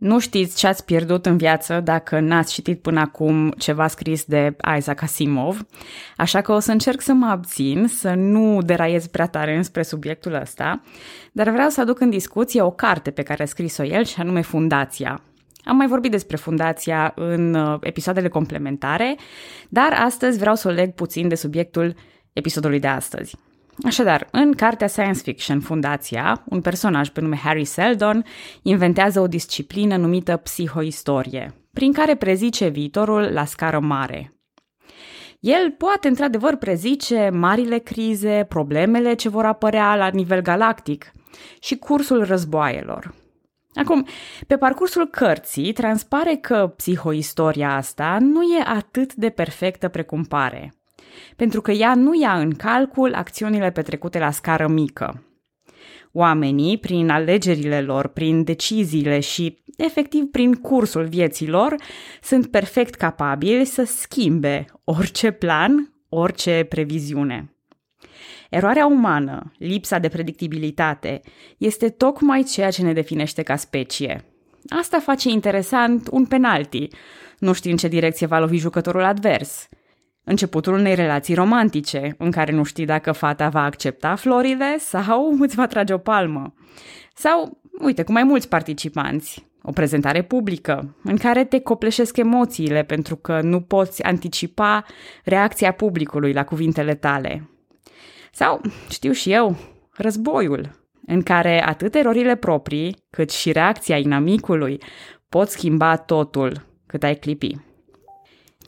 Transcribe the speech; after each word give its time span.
Nu 0.00 0.18
știți 0.18 0.56
ce 0.56 0.66
ați 0.66 0.84
pierdut 0.84 1.26
în 1.26 1.36
viață 1.36 1.80
dacă 1.80 2.20
n-ați 2.20 2.52
citit 2.52 2.82
până 2.82 3.00
acum 3.00 3.50
ceva 3.50 3.86
scris 3.86 4.24
de 4.24 4.56
Isaac 4.76 5.02
Asimov, 5.02 5.66
așa 6.16 6.40
că 6.40 6.52
o 6.52 6.58
să 6.58 6.72
încerc 6.72 7.00
să 7.00 7.12
mă 7.12 7.26
abțin, 7.26 7.86
să 7.86 8.14
nu 8.14 8.62
deraiez 8.62 9.06
prea 9.06 9.26
tare 9.26 9.56
înspre 9.56 9.82
subiectul 9.82 10.34
ăsta, 10.34 10.82
dar 11.32 11.50
vreau 11.50 11.68
să 11.68 11.80
aduc 11.80 12.00
în 12.00 12.10
discuție 12.10 12.62
o 12.62 12.70
carte 12.70 13.10
pe 13.10 13.22
care 13.22 13.42
a 13.42 13.46
scris-o 13.46 13.84
el 13.84 14.04
și 14.04 14.20
anume 14.20 14.40
Fundația. 14.40 15.22
Am 15.64 15.76
mai 15.76 15.86
vorbit 15.86 16.10
despre 16.10 16.36
fundația 16.36 17.12
în 17.16 17.54
uh, 17.54 17.78
episoadele 17.80 18.28
complementare, 18.28 19.16
dar 19.68 19.92
astăzi 20.04 20.38
vreau 20.38 20.54
să 20.54 20.68
o 20.68 20.70
leg 20.70 20.94
puțin 20.94 21.28
de 21.28 21.34
subiectul 21.34 21.94
episodului 22.32 22.80
de 22.80 22.86
astăzi. 22.86 23.36
Așadar, 23.82 24.28
în 24.30 24.52
cartea 24.52 24.86
science 24.86 25.20
fiction 25.20 25.60
Fundația, 25.60 26.42
un 26.48 26.60
personaj 26.60 27.08
pe 27.08 27.20
nume 27.20 27.36
Harry 27.36 27.64
Seldon 27.64 28.24
inventează 28.62 29.20
o 29.20 29.26
disciplină 29.26 29.96
numită 29.96 30.36
psihoistorie, 30.36 31.54
prin 31.72 31.92
care 31.92 32.14
prezice 32.14 32.68
viitorul 32.68 33.22
la 33.32 33.44
scară 33.44 33.78
mare. 33.78 34.34
El 35.40 35.70
poate 35.70 36.08
într-adevăr 36.08 36.56
prezice 36.56 37.30
marile 37.32 37.78
crize, 37.78 38.46
problemele 38.48 39.14
ce 39.14 39.28
vor 39.28 39.44
apărea 39.44 39.96
la 39.96 40.08
nivel 40.08 40.40
galactic 40.40 41.12
și 41.60 41.76
cursul 41.76 42.24
războaielor. 42.24 43.14
Acum, 43.74 44.06
pe 44.46 44.56
parcursul 44.56 45.06
cărții 45.06 45.72
transpare 45.72 46.34
că 46.34 46.72
psihoistoria 46.76 47.74
asta 47.74 48.18
nu 48.20 48.42
e 48.42 48.62
atât 48.64 49.14
de 49.14 49.28
perfectă 49.28 49.88
precum 49.88 50.24
pare– 50.24 50.72
pentru 51.36 51.60
că 51.60 51.70
ea 51.70 51.94
nu 51.94 52.20
ia 52.20 52.38
în 52.38 52.54
calcul 52.54 53.14
acțiunile 53.14 53.70
petrecute 53.70 54.18
la 54.18 54.30
scară 54.30 54.68
mică. 54.68 55.24
Oamenii, 56.12 56.78
prin 56.78 57.10
alegerile 57.10 57.80
lor, 57.80 58.06
prin 58.06 58.44
deciziile 58.44 59.20
și, 59.20 59.62
efectiv, 59.76 60.24
prin 60.24 60.54
cursul 60.54 61.06
vieților, 61.06 61.74
sunt 62.22 62.46
perfect 62.46 62.94
capabili 62.94 63.64
să 63.64 63.84
schimbe 63.84 64.64
orice 64.84 65.30
plan, 65.30 65.94
orice 66.08 66.66
previziune. 66.68 67.54
Eroarea 68.50 68.86
umană, 68.86 69.52
lipsa 69.58 69.98
de 69.98 70.08
predictibilitate, 70.08 71.20
este 71.58 71.88
tocmai 71.88 72.42
ceea 72.42 72.70
ce 72.70 72.82
ne 72.82 72.92
definește 72.92 73.42
ca 73.42 73.56
specie. 73.56 74.24
Asta 74.68 74.98
face 74.98 75.28
interesant 75.28 76.08
un 76.10 76.26
penalti. 76.26 76.88
Nu 77.38 77.52
știi 77.52 77.70
în 77.70 77.76
ce 77.76 77.88
direcție 77.88 78.26
va 78.26 78.38
lovi 78.38 78.56
jucătorul 78.56 79.04
advers– 79.04 79.68
începutul 80.30 80.72
unei 80.72 80.94
relații 80.94 81.34
romantice, 81.34 82.14
în 82.18 82.30
care 82.30 82.52
nu 82.52 82.62
știi 82.62 82.84
dacă 82.84 83.12
fata 83.12 83.48
va 83.48 83.64
accepta 83.64 84.14
florile 84.14 84.76
sau 84.78 85.30
îți 85.40 85.54
va 85.54 85.66
trage 85.66 85.92
o 85.92 85.98
palmă. 85.98 86.54
Sau, 87.14 87.60
uite, 87.78 88.02
cu 88.02 88.12
mai 88.12 88.22
mulți 88.22 88.48
participanți, 88.48 89.46
o 89.62 89.70
prezentare 89.72 90.22
publică, 90.22 90.96
în 91.02 91.16
care 91.16 91.44
te 91.44 91.60
copleșesc 91.60 92.16
emoțiile 92.16 92.82
pentru 92.82 93.16
că 93.16 93.40
nu 93.42 93.60
poți 93.60 94.02
anticipa 94.02 94.84
reacția 95.24 95.72
publicului 95.72 96.32
la 96.32 96.44
cuvintele 96.44 96.94
tale. 96.94 97.50
Sau, 98.32 98.60
știu 98.90 99.12
și 99.12 99.32
eu, 99.32 99.56
războiul, 99.92 100.70
în 101.06 101.22
care 101.22 101.66
atât 101.66 101.94
erorile 101.94 102.34
proprii, 102.34 102.96
cât 103.10 103.30
și 103.30 103.52
reacția 103.52 103.96
inamicului 103.96 104.82
pot 105.28 105.48
schimba 105.48 105.96
totul 105.96 106.66
cât 106.86 107.02
ai 107.02 107.14
clipi. 107.14 107.56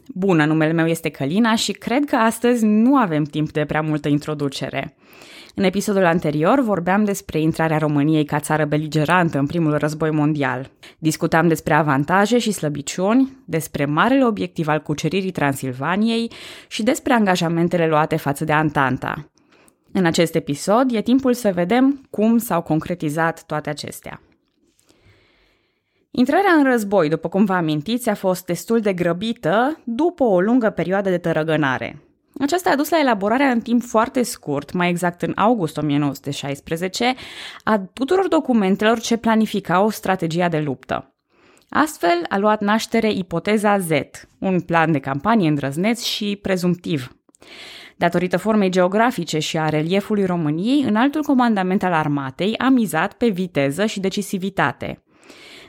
Bună, 0.07 0.45
numele 0.45 0.73
meu 0.73 0.87
este 0.87 1.09
Călina 1.09 1.55
și 1.55 1.73
cred 1.73 2.05
că 2.05 2.17
astăzi 2.17 2.65
nu 2.65 2.97
avem 2.97 3.25
timp 3.25 3.53
de 3.53 3.65
prea 3.65 3.81
multă 3.81 4.09
introducere. 4.09 4.95
În 5.55 5.65
episodul 5.65 6.05
anterior 6.05 6.61
vorbeam 6.61 7.05
despre 7.05 7.41
intrarea 7.41 7.79
României 7.79 8.25
ca 8.25 8.41
țară 8.41 8.65
beligerantă 8.65 9.39
în 9.39 9.47
primul 9.47 9.77
război 9.79 10.11
mondial. 10.11 10.71
Discutam 10.99 11.49
despre 11.49 11.75
avantaje 11.75 12.39
și 12.39 12.53
slăbiciuni, 12.53 13.37
despre 13.45 13.85
marele 13.85 14.25
obiectiv 14.25 14.69
al 14.69 14.81
cuceririi 14.81 15.31
Transilvaniei 15.31 16.31
și 16.69 16.83
despre 16.83 17.13
angajamentele 17.13 17.87
luate 17.89 18.17
față 18.17 18.45
de 18.45 18.53
Antanta. 18.53 19.31
În 19.93 20.05
acest 20.05 20.35
episod 20.35 20.95
e 20.95 21.03
timpul 21.03 21.35
să 21.35 21.53
vedem 21.55 22.07
cum 22.11 22.39
s-au 22.39 22.63
concretizat 22.63 23.45
toate 23.47 23.71
acestea. 23.71 24.21
Intrarea 26.15 26.53
în 26.53 26.65
război, 26.65 27.09
după 27.09 27.29
cum 27.29 27.45
vă 27.45 27.53
amintiți, 27.53 28.09
a 28.09 28.15
fost 28.15 28.47
destul 28.47 28.81
de 28.81 28.93
grăbită 28.93 29.81
după 29.85 30.25
o 30.25 30.41
lungă 30.41 30.71
perioadă 30.71 31.11
de 31.11 31.19
tărăgânare. 31.19 32.03
Aceasta 32.39 32.71
a 32.71 32.77
dus 32.77 32.91
la 32.91 32.99
elaborarea 33.01 33.51
în 33.51 33.61
timp 33.61 33.83
foarte 33.83 34.23
scurt, 34.23 34.73
mai 34.73 34.89
exact 34.89 35.23
în 35.23 35.33
august 35.37 35.77
1916, 35.77 37.15
a 37.65 37.79
tuturor 37.93 38.29
documentelor 38.29 39.01
ce 39.01 39.17
planificau 39.17 39.89
strategia 39.89 40.49
de 40.49 40.59
luptă. 40.59 41.15
Astfel 41.69 42.25
a 42.29 42.39
luat 42.39 42.61
naștere 42.61 43.13
ipoteza 43.13 43.79
Z, 43.79 43.91
un 44.39 44.61
plan 44.61 44.93
de 44.93 44.99
campanie 44.99 45.49
îndrăzneț 45.49 46.03
și 46.03 46.39
prezumtiv. 46.43 47.17
Datorită 47.97 48.37
formei 48.37 48.71
geografice 48.71 49.39
și 49.39 49.59
a 49.59 49.69
reliefului 49.69 50.25
României, 50.25 50.83
în 50.83 50.97
altul 50.97 51.23
comandament 51.23 51.83
al 51.83 51.93
armatei 51.93 52.59
a 52.59 52.69
mizat 52.69 53.13
pe 53.13 53.29
viteză 53.29 53.87
și 53.87 54.01
decisivitate– 54.01 54.97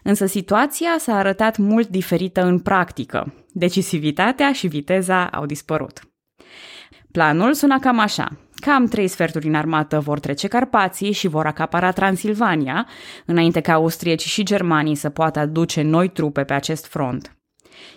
Însă 0.04 0.26
situația 0.26 0.96
s-a 1.00 1.16
arătat 1.16 1.58
mult 1.58 1.88
diferită 1.88 2.44
în 2.44 2.60
practică. 2.60 3.34
Decisivitatea 3.52 4.52
și 4.52 4.68
viteza 4.68 5.28
au 5.28 5.46
dispărut. 5.46 6.02
Planul 7.12 7.54
suna 7.54 7.80
cam 7.80 8.00
așa. 8.00 8.38
Cam 8.56 8.86
trei 8.86 9.08
sferturi 9.08 9.44
din 9.44 9.56
armată 9.56 10.00
vor 10.00 10.20
trece 10.20 10.48
Carpații 10.48 11.12
și 11.12 11.28
vor 11.28 11.46
acapara 11.46 11.92
Transilvania, 11.92 12.88
înainte 13.26 13.60
ca 13.60 13.74
austriecii 13.74 14.30
și 14.30 14.44
germanii 14.44 14.96
să 14.96 15.10
poată 15.10 15.40
aduce 15.40 15.82
noi 15.82 16.10
trupe 16.10 16.44
pe 16.44 16.54
acest 16.54 16.86
front. 16.86 17.38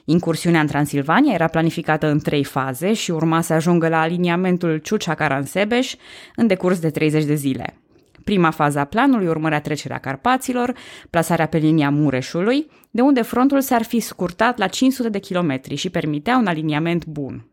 Incursiunea 0.05 0.61
în 0.61 0.67
Transilvania 0.67 1.35
era 1.35 1.47
planificată 1.47 2.07
în 2.07 2.19
trei 2.19 2.45
faze 2.45 2.93
și 2.93 3.11
urma 3.11 3.41
să 3.41 3.53
ajungă 3.53 3.89
la 3.89 4.01
aliniamentul 4.01 4.79
Ciucea-Caransebeș 4.79 5.95
în 6.37 6.47
decurs 6.47 6.79
de 6.79 6.91
30 6.91 7.25
de 7.25 7.35
zile. 7.35 7.81
Prima 8.27 8.51
fază 8.51 8.79
a 8.79 8.85
planului 8.85 9.27
urmărea 9.27 9.61
trecerea 9.61 9.99
Carpaților, 9.99 10.73
plasarea 11.11 11.47
pe 11.47 11.57
linia 11.57 11.91
Mureșului, 11.91 12.71
de 12.91 13.01
unde 13.01 13.23
frontul 13.23 13.61
s-ar 13.61 13.83
fi 13.83 14.01
scurtat 14.01 14.59
la 14.59 14.67
500 14.67 15.09
de 15.09 15.19
kilometri 15.19 15.75
și 15.75 15.91
permitea 15.91 16.37
un 16.37 16.47
aliniament 16.47 17.05
bun. 17.05 17.47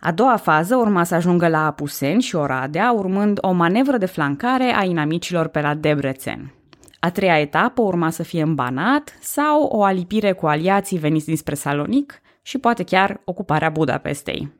A 0.00 0.12
doua 0.12 0.36
fază 0.36 0.76
urma 0.76 1.04
să 1.04 1.14
ajungă 1.14 1.48
la 1.48 1.66
Apuseni 1.66 2.22
și 2.22 2.36
Oradea, 2.36 2.92
urmând 2.92 3.38
o 3.40 3.52
manevră 3.52 3.96
de 3.96 4.06
flancare 4.06 4.74
a 4.76 4.84
inamicilor 4.84 5.46
pe 5.46 5.60
la 5.60 5.74
Debrecen. 5.74 6.54
A 7.00 7.10
treia 7.10 7.40
etapă 7.40 7.82
urma 7.82 8.10
să 8.10 8.22
fie 8.22 8.42
în 8.42 8.54
Banat 8.54 9.18
sau 9.20 9.62
o 9.62 9.82
alipire 9.82 10.32
cu 10.32 10.46
aliații 10.46 10.98
veniți 10.98 11.26
dinspre 11.26 11.54
Salonic 11.54 12.20
și 12.42 12.58
poate 12.58 12.84
chiar 12.84 13.20
ocuparea 13.24 13.70
Budapestei. 13.70 14.59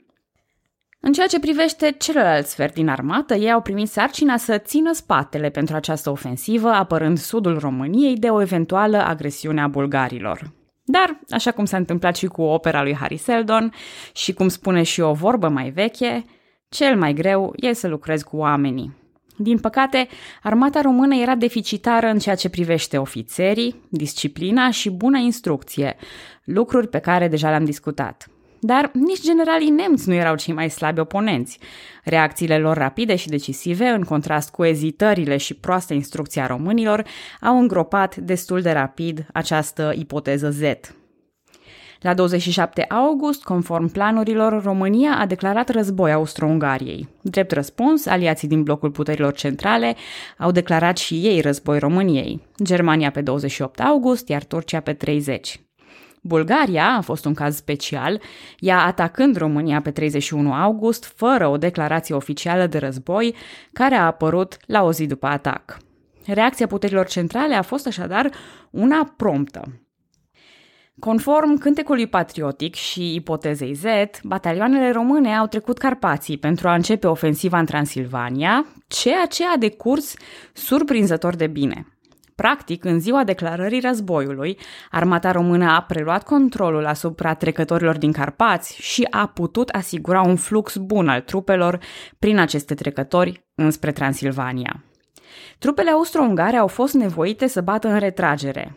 În 1.03 1.13
ceea 1.13 1.27
ce 1.27 1.41
privește 1.41 1.95
celălalt 1.99 2.47
sfert 2.47 2.75
din 2.75 2.89
armată, 2.89 3.35
ei 3.35 3.53
au 3.53 3.61
primit 3.61 3.89
sarcina 3.89 4.37
să 4.37 4.59
țină 4.59 4.93
spatele 4.93 5.51
pentru 5.51 5.77
această 5.77 6.11
ofensivă, 6.11 6.69
apărând 6.69 7.19
sudul 7.19 7.59
României 7.59 8.17
de 8.17 8.29
o 8.29 8.41
eventuală 8.41 8.97
agresiune 8.97 9.61
a 9.61 9.67
bulgarilor. 9.67 10.53
Dar, 10.83 11.21
așa 11.29 11.51
cum 11.51 11.65
s-a 11.65 11.77
întâmplat 11.77 12.17
și 12.17 12.27
cu 12.27 12.43
opera 12.43 12.83
lui 12.83 12.95
Harry 12.95 13.17
Seldon 13.17 13.73
și 14.13 14.33
cum 14.33 14.49
spune 14.49 14.83
și 14.83 15.01
o 15.01 15.13
vorbă 15.13 15.49
mai 15.49 15.71
veche, 15.71 16.25
cel 16.69 16.97
mai 16.97 17.13
greu 17.13 17.53
e 17.57 17.73
să 17.73 17.89
lucrezi 17.89 18.25
cu 18.25 18.37
oamenii. 18.37 18.99
Din 19.37 19.59
păcate, 19.59 20.09
armata 20.43 20.81
română 20.81 21.15
era 21.15 21.35
deficitară 21.35 22.07
în 22.07 22.19
ceea 22.19 22.35
ce 22.35 22.49
privește 22.49 22.99
ofițerii, 22.99 23.89
disciplina 23.89 24.71
și 24.71 24.91
bună 24.91 25.19
instrucție, 25.19 25.97
lucruri 26.45 26.89
pe 26.89 26.99
care 26.99 27.29
deja 27.29 27.49
le-am 27.49 27.65
discutat. 27.65 28.29
Dar 28.61 28.91
nici 28.93 29.23
generalii 29.23 29.71
nemți 29.71 30.09
nu 30.09 30.15
erau 30.15 30.37
cei 30.37 30.55
mai 30.55 30.71
slabi 30.71 31.01
oponenți. 31.01 31.59
Reacțiile 32.05 32.59
lor 32.59 32.77
rapide 32.77 33.17
și 33.17 33.29
decisive, 33.29 33.87
în 33.87 34.03
contrast 34.03 34.51
cu 34.51 34.65
ezitările 34.65 35.37
și 35.37 35.55
proastă 35.55 35.95
instrucția 35.95 36.47
românilor, 36.47 37.05
au 37.41 37.59
îngropat 37.59 38.17
destul 38.17 38.61
de 38.61 38.71
rapid 38.71 39.27
această 39.33 39.93
ipoteză 39.97 40.51
Z. 40.51 40.61
La 42.01 42.15
27 42.15 42.83
august, 42.83 43.43
conform 43.43 43.89
planurilor, 43.89 44.63
România 44.63 45.17
a 45.19 45.27
declarat 45.27 45.69
război 45.69 46.13
Austro-Ungariei. 46.13 47.09
Drept 47.23 47.53
răspuns, 47.53 48.07
aliații 48.07 48.49
din 48.49 48.63
blocul 48.63 48.91
puterilor 48.91 49.33
centrale 49.33 49.97
au 50.39 50.51
declarat 50.51 50.97
și 50.97 51.15
ei 51.15 51.41
război 51.41 51.79
României. 51.79 52.43
Germania 52.63 53.11
pe 53.11 53.21
28 53.21 53.81
august, 53.81 54.29
iar 54.29 54.45
Turcia 54.45 54.81
pe 54.81 54.93
30. 54.93 55.61
Bulgaria 56.21 56.95
a 56.97 57.01
fost 57.01 57.25
un 57.25 57.35
caz 57.35 57.57
special, 57.57 58.21
ea 58.59 58.85
atacând 58.85 59.37
România 59.37 59.81
pe 59.81 59.91
31 59.91 60.53
august, 60.53 61.13
fără 61.17 61.47
o 61.47 61.57
declarație 61.57 62.15
oficială 62.15 62.67
de 62.67 62.79
război, 62.79 63.35
care 63.73 63.95
a 63.95 64.07
apărut 64.07 64.57
la 64.67 64.83
o 64.83 64.93
zi 64.93 65.07
după 65.07 65.27
atac. 65.27 65.77
Reacția 66.27 66.67
puterilor 66.67 67.07
centrale 67.07 67.55
a 67.55 67.63
fost 67.63 67.87
așadar 67.87 68.31
una 68.71 69.15
promptă. 69.17 69.81
Conform 70.99 71.59
cântecului 71.59 72.07
patriotic 72.07 72.75
și 72.75 73.15
ipotezei 73.15 73.75
Z, 73.75 73.85
batalioanele 74.23 74.91
române 74.91 75.37
au 75.37 75.47
trecut 75.47 75.79
Carpații 75.79 76.39
pentru 76.39 76.69
a 76.69 76.75
începe 76.75 77.07
ofensiva 77.07 77.59
în 77.59 77.67
Transilvania, 77.67 78.67
ceea 78.89 79.27
ce 79.27 79.45
a 79.47 79.57
decurs 79.57 80.15
surprinzător 80.53 81.37
de 81.37 81.47
bine. 81.47 82.00
Practic, 82.41 82.85
în 82.85 83.01
ziua 83.01 83.25
declarării 83.25 83.81
războiului, 83.81 84.59
armata 84.91 85.31
română 85.31 85.71
a 85.71 85.83
preluat 85.83 86.25
controlul 86.25 86.87
asupra 86.87 87.35
trecătorilor 87.35 87.99
din 87.99 88.13
Carpați 88.13 88.83
și 88.83 89.07
a 89.11 89.27
putut 89.27 89.69
asigura 89.69 90.21
un 90.21 90.37
flux 90.37 90.77
bun 90.77 91.09
al 91.09 91.21
trupelor 91.21 91.79
prin 92.19 92.39
aceste 92.39 92.75
trecători 92.75 93.45
înspre 93.55 93.93
Transilvania. 93.93 94.85
Trupele 95.59 95.91
austro-ungare 95.91 96.57
au 96.57 96.67
fost 96.67 96.95
nevoite 96.95 97.47
să 97.47 97.61
bată 97.61 97.89
în 97.89 97.99
retragere. 97.99 98.77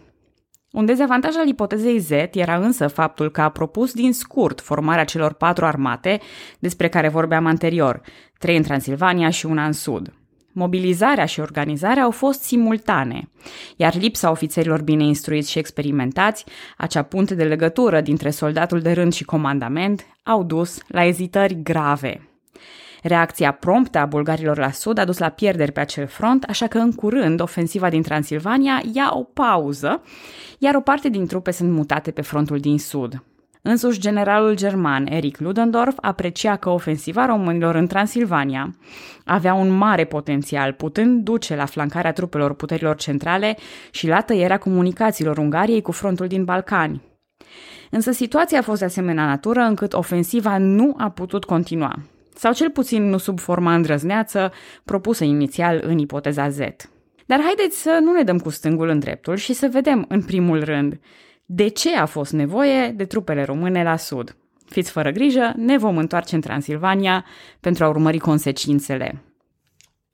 Un 0.71 0.86
dezavantaj 0.86 1.36
al 1.36 1.48
ipotezei 1.48 2.00
Z 2.00 2.09
era 2.31 2.56
însă 2.56 2.88
faptul 2.88 3.31
că 3.31 3.42
a 3.42 3.50
propus 3.50 3.94
din 3.94 4.13
scurt 4.13 4.62
formarea 4.62 5.04
celor 5.04 5.33
patru 5.33 5.66
armate 5.66 6.19
despre 6.59 6.89
care 6.89 7.07
vorbeam 7.07 7.45
anterior, 7.45 8.01
trei 8.38 8.57
în 8.57 8.63
Transilvania 8.63 9.30
și 9.30 9.45
una 9.45 9.66
în 9.66 9.74
sud. 9.74 10.13
Mobilizarea 10.55 11.25
și 11.25 11.39
organizarea 11.39 12.03
au 12.03 12.11
fost 12.11 12.41
simultane, 12.41 13.29
iar 13.75 13.95
lipsa 13.95 14.31
ofițerilor 14.31 14.81
bine 14.81 15.03
instruiți 15.03 15.51
și 15.51 15.59
experimentați, 15.59 16.45
acea 16.77 17.01
punte 17.01 17.35
de 17.35 17.44
legătură 17.44 18.01
dintre 18.01 18.29
soldatul 18.29 18.79
de 18.79 18.91
rând 18.91 19.13
și 19.13 19.23
comandament, 19.23 20.05
au 20.23 20.44
dus 20.44 20.79
la 20.88 21.03
ezitări 21.03 21.61
grave. 21.63 22.27
Reacția 23.03 23.51
promptă 23.51 23.97
a 23.97 24.05
bulgarilor 24.05 24.57
la 24.57 24.71
sud 24.71 24.97
a 24.97 25.05
dus 25.05 25.17
la 25.17 25.29
pierderi 25.29 25.71
pe 25.71 25.79
acel 25.79 26.07
front, 26.07 26.44
așa 26.44 26.67
că 26.67 26.77
în 26.77 26.91
curând 26.91 27.41
ofensiva 27.41 27.89
din 27.89 28.01
Transilvania 28.01 28.81
ia 28.94 29.11
o 29.13 29.23
pauză, 29.23 30.01
iar 30.57 30.75
o 30.75 30.79
parte 30.79 31.09
din 31.09 31.27
trupe 31.27 31.51
sunt 31.51 31.71
mutate 31.71 32.11
pe 32.11 32.21
frontul 32.21 32.59
din 32.59 32.79
sud. 32.79 33.23
Însuși, 33.65 34.00
generalul 34.00 34.56
german 34.56 35.07
Erich 35.07 35.39
Ludendorff 35.39 35.98
aprecia 36.01 36.56
că 36.56 36.69
ofensiva 36.69 37.25
românilor 37.25 37.75
în 37.75 37.88
Transilvania 37.88 38.75
avea 39.25 39.54
un 39.54 39.69
mare 39.69 40.06
potențial, 40.06 40.74
putând 40.74 41.24
duce 41.24 41.56
la 41.56 41.65
flancarea 41.65 42.12
trupelor 42.12 42.54
puterilor 42.54 42.95
centrale 42.95 43.57
și 43.92 44.07
la 44.07 44.21
tăierea 44.21 44.57
comunicațiilor 44.57 45.38
Ungariei 45.38 45.81
cu 45.81 45.92
frontul 45.92 46.27
din 46.27 46.44
Balcani. 46.44 47.01
Însă 47.89 48.12
situația 48.12 48.60
a 48.60 48.62
fost 48.62 48.80
de 48.80 48.86
asemenea 48.86 49.25
natură 49.25 49.60
încât 49.60 49.94
ofensiva 49.94 50.57
nu 50.57 50.94
a 50.98 51.09
putut 51.09 51.44
continua, 51.44 51.95
sau 52.36 52.54
cel 52.54 52.69
puțin 52.69 53.09
nu 53.09 53.18
sub 53.18 53.39
forma 53.39 53.75
îndrăzneață 53.75 54.51
propusă 54.83 55.24
inițial 55.24 55.81
în 55.83 55.98
ipoteza 55.98 56.50
Z. 56.50 56.57
Dar 57.25 57.42
haideți 57.42 57.81
să 57.81 58.00
nu 58.01 58.12
ne 58.12 58.24
dăm 58.24 58.39
cu 58.39 58.50
stângul 58.50 58.88
în 58.88 59.00
dreptul 59.00 59.36
și 59.36 59.54
să 59.54 59.69
vedem, 59.71 60.06
în 60.07 60.21
primul 60.21 60.63
rând, 60.63 61.00
de 61.45 61.68
ce 61.68 61.95
a 61.95 62.06
fost 62.06 62.31
nevoie 62.31 62.88
de 62.95 63.06
trupele 63.06 63.44
române 63.44 63.84
la 63.84 63.98
sud. 63.98 64.36
Fiți 64.66 64.92
fără 64.92 65.12
grijă, 65.12 65.54
ne 65.56 65.78
vom 65.78 65.98
întoarce 65.98 66.36
în 66.36 66.42
Transilvania 66.42 67.25
pentru 67.60 67.84
a 67.84 67.88
urmări 67.88 68.18
consecințele. 68.18 69.24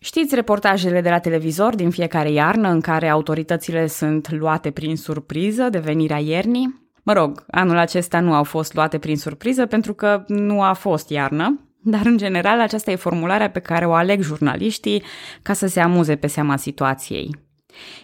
Știți 0.02 0.36
reportajele 0.36 1.02
de 1.02 1.10
la 1.10 1.20
televizor 1.20 1.76
din 1.76 1.90
fiecare 1.90 2.32
iarnă 2.32 2.70
în 2.70 2.82
care 2.82 3.10
autoritățile 3.10 3.88
sunt 3.88 4.32
luate 4.32 4.72
prin 4.72 4.96
surpriză 4.96 5.70
de 5.70 5.80
venirea 5.80 6.20
iernii? 6.20 6.92
Mă 7.04 7.14
rog, 7.14 7.46
anul 7.52 7.78
acesta 7.78 8.20
nu 8.20 8.34
au 8.34 8.44
fost 8.44 8.74
luate 8.74 8.98
prin 8.98 9.18
surpriză 9.18 9.66
pentru 9.66 9.94
că 9.94 10.24
nu 10.28 10.62
a 10.62 10.74
fost 10.74 11.10
iarnă, 11.10 11.60
dar 11.84 12.06
în 12.06 12.18
general 12.18 12.60
aceasta 12.60 12.92
e 12.92 12.96
formularea 12.96 13.50
pe 13.50 13.60
care 13.60 13.86
o 13.86 13.94
aleg 13.94 14.22
jurnaliștii 14.22 15.04
ca 15.42 15.54
să 15.54 15.68
se 15.68 15.80
amuze 15.80 16.16
pe 16.16 16.28
seama 16.28 16.56
situației. 16.56 17.49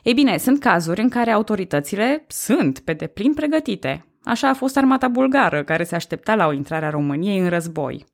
Ei 0.03 0.13
bine, 0.13 0.37
sunt 0.37 0.59
cazuri 0.59 1.01
în 1.01 1.09
care 1.09 1.31
autoritățile 1.31 2.25
sunt 2.27 2.79
pe 2.79 2.93
deplin 2.93 3.33
pregătite. 3.33 4.05
Așa 4.23 4.49
a 4.49 4.53
fost 4.53 4.77
armata 4.77 5.07
bulgară, 5.07 5.63
care 5.63 5.83
se 5.83 5.95
aștepta 5.95 6.35
la 6.35 6.47
o 6.47 6.51
intrare 6.51 6.85
a 6.85 6.89
României 6.89 7.39
în 7.39 7.49
război. 7.49 8.05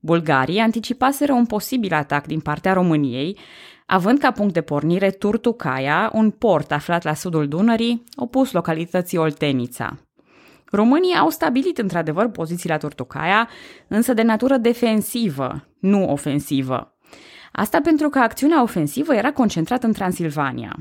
Bulgarii 0.00 0.58
anticipaseră 0.58 1.32
un 1.32 1.46
posibil 1.46 1.92
atac 1.92 2.26
din 2.26 2.40
partea 2.40 2.72
României, 2.72 3.38
având 3.86 4.18
ca 4.18 4.30
punct 4.30 4.54
de 4.54 4.60
pornire 4.60 5.10
Turtucaia, 5.10 6.10
un 6.14 6.30
port 6.30 6.72
aflat 6.72 7.02
la 7.02 7.14
sudul 7.14 7.48
Dunării, 7.48 8.04
opus 8.16 8.52
localității 8.52 9.18
Oltenița. 9.18 9.98
Românii 10.70 11.14
au 11.14 11.30
stabilit 11.30 11.78
într-adevăr 11.78 12.28
poziții 12.28 12.68
la 12.68 12.76
Turtucaia, 12.76 13.48
însă 13.88 14.12
de 14.12 14.22
natură 14.22 14.56
defensivă, 14.56 15.68
nu 15.80 16.10
ofensivă. 16.10 16.96
Asta 17.52 17.80
pentru 17.80 18.08
că 18.08 18.18
acțiunea 18.18 18.62
ofensivă 18.62 19.14
era 19.14 19.32
concentrată 19.32 19.86
în 19.86 19.92
Transilvania. 19.92 20.76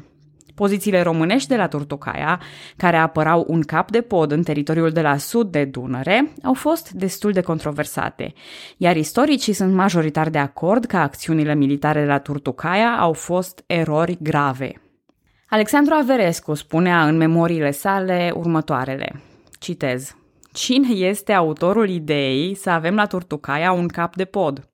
Pozițiile 0.56 1.02
românești 1.02 1.48
de 1.48 1.56
la 1.56 1.68
Turtucaia, 1.68 2.42
care 2.78 2.98
apărau 2.98 3.46
un 3.48 3.62
cap 3.62 3.92
de 3.92 4.02
pod 4.02 4.32
în 4.32 4.44
teritoriul 4.44 4.90
de 4.90 5.02
la 5.02 5.18
sud 5.18 5.52
de 5.52 5.66
Dunăre, 5.66 6.34
au 6.44 6.54
fost 6.54 6.92
destul 6.92 7.32
de 7.32 7.42
controversate, 7.42 8.34
iar 8.78 8.96
istoricii 8.96 9.54
sunt 9.54 9.74
majoritar 9.74 10.30
de 10.30 10.38
acord 10.38 10.86
că 10.86 10.98
acțiunile 10.98 11.56
militare 11.56 12.00
de 12.00 12.08
la 12.08 12.20
Turtucaia 12.20 12.98
au 13.00 13.14
fost 13.14 13.64
erori 13.66 14.18
grave. 14.22 14.74
Alexandru 15.50 15.94
Averescu 15.94 16.54
spunea 16.54 17.08
în 17.08 17.18
memoriile 17.18 17.72
sale 17.72 18.32
următoarele. 18.36 19.22
Citez. 19.60 20.16
Cine 20.54 20.88
este 20.88 21.34
autorul 21.34 21.90
ideii 21.90 22.56
să 22.56 22.70
avem 22.70 22.96
la 22.96 23.06
Turtucaia 23.06 23.72
un 23.72 23.88
cap 23.88 24.16
de 24.16 24.26
pod? 24.26 24.70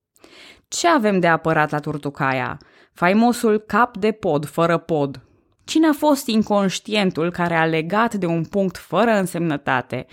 Ce 0.67 0.87
avem 0.87 1.19
de 1.19 1.27
apărat 1.27 1.71
la 1.71 1.79
Turtucaia? 1.79 2.57
Faimosul 2.93 3.57
cap 3.57 3.97
de 3.97 4.11
pod 4.11 4.45
fără 4.45 4.77
pod. 4.77 5.26
Cine 5.67 5.87
a 5.87 5.93
fost 5.93 6.27
inconștientul 6.27 7.31
care 7.31 7.55
a 7.55 7.65
legat 7.65 8.13
de 8.13 8.25
un 8.25 8.43
punct 8.43 8.77
fără 8.77 9.11
însemnătate, 9.11 10.05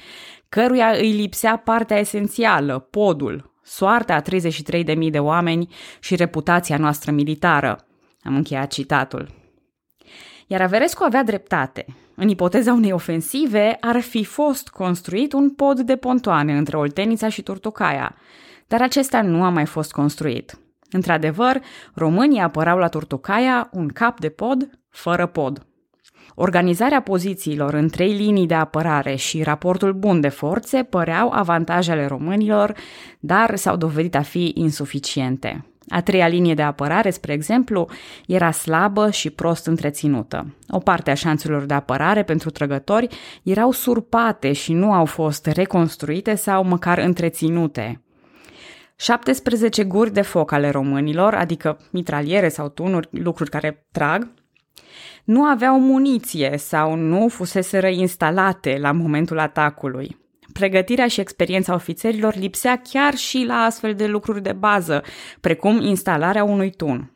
căruia 0.48 0.90
îi 0.90 1.12
lipsea 1.12 1.56
partea 1.56 1.98
esențială, 1.98 2.78
podul, 2.78 3.52
soarta 3.62 4.14
a 4.14 4.22
33.000 4.22 5.10
de 5.10 5.18
oameni 5.18 5.74
și 6.00 6.16
reputația 6.16 6.76
noastră 6.76 7.10
militară? 7.10 7.86
Am 8.22 8.34
încheiat 8.34 8.72
citatul. 8.72 9.28
Iar 10.46 10.60
Averescu 10.60 11.04
avea 11.04 11.24
dreptate. 11.24 11.86
În 12.14 12.28
ipoteza 12.28 12.72
unei 12.72 12.92
ofensive, 12.92 13.76
ar 13.80 14.00
fi 14.00 14.24
fost 14.24 14.68
construit 14.68 15.32
un 15.32 15.50
pod 15.50 15.80
de 15.80 15.96
pontoane 15.96 16.56
între 16.56 16.76
Oltenița 16.76 17.28
și 17.28 17.42
Turtucaia, 17.42 18.16
dar 18.66 18.82
acesta 18.82 19.22
nu 19.22 19.44
a 19.44 19.48
mai 19.48 19.66
fost 19.66 19.92
construit. 19.92 20.58
Într-adevăr, 20.90 21.60
românii 21.94 22.40
apărau 22.40 22.78
la 22.78 22.88
Turtucaia 22.88 23.68
un 23.72 23.88
cap 23.88 24.20
de 24.20 24.28
pod 24.28 24.68
fără 24.94 25.26
pod. 25.26 25.66
Organizarea 26.34 27.00
pozițiilor 27.00 27.74
în 27.74 27.88
trei 27.88 28.12
linii 28.12 28.46
de 28.46 28.54
apărare 28.54 29.14
și 29.14 29.42
raportul 29.42 29.92
bun 29.92 30.20
de 30.20 30.28
forțe 30.28 30.82
păreau 30.82 31.30
avantajele 31.32 32.06
românilor, 32.06 32.74
dar 33.20 33.56
s-au 33.56 33.76
dovedit 33.76 34.14
a 34.14 34.22
fi 34.22 34.52
insuficiente. 34.54 35.66
A 35.88 36.00
treia 36.00 36.28
linie 36.28 36.54
de 36.54 36.62
apărare, 36.62 37.10
spre 37.10 37.32
exemplu, 37.32 37.88
era 38.26 38.50
slabă 38.50 39.10
și 39.10 39.30
prost 39.30 39.66
întreținută. 39.66 40.54
O 40.68 40.78
parte 40.78 41.10
a 41.10 41.14
șanțurilor 41.14 41.64
de 41.64 41.74
apărare 41.74 42.22
pentru 42.22 42.50
trăgători 42.50 43.08
erau 43.42 43.70
surpate 43.70 44.52
și 44.52 44.72
nu 44.72 44.92
au 44.92 45.04
fost 45.04 45.46
reconstruite 45.46 46.34
sau 46.34 46.64
măcar 46.64 46.98
întreținute. 46.98 48.02
17 48.96 49.84
guri 49.84 50.12
de 50.12 50.22
foc 50.22 50.52
ale 50.52 50.70
românilor, 50.70 51.34
adică 51.34 51.78
mitraliere 51.90 52.48
sau 52.48 52.68
tunuri, 52.68 53.08
lucruri 53.10 53.50
care 53.50 53.86
trag, 53.92 54.28
nu 55.24 55.44
aveau 55.44 55.80
muniție 55.80 56.54
sau 56.56 56.94
nu 56.94 57.28
fuseseră 57.28 57.88
instalate 57.88 58.78
la 58.80 58.92
momentul 58.92 59.38
atacului. 59.38 60.16
Pregătirea 60.52 61.06
și 61.06 61.20
experiența 61.20 61.74
ofițerilor 61.74 62.34
lipsea 62.36 62.80
chiar 62.90 63.14
și 63.14 63.44
la 63.46 63.54
astfel 63.54 63.94
de 63.94 64.06
lucruri 64.06 64.42
de 64.42 64.52
bază, 64.52 65.02
precum 65.40 65.80
instalarea 65.80 66.44
unui 66.44 66.70
tun. 66.70 67.12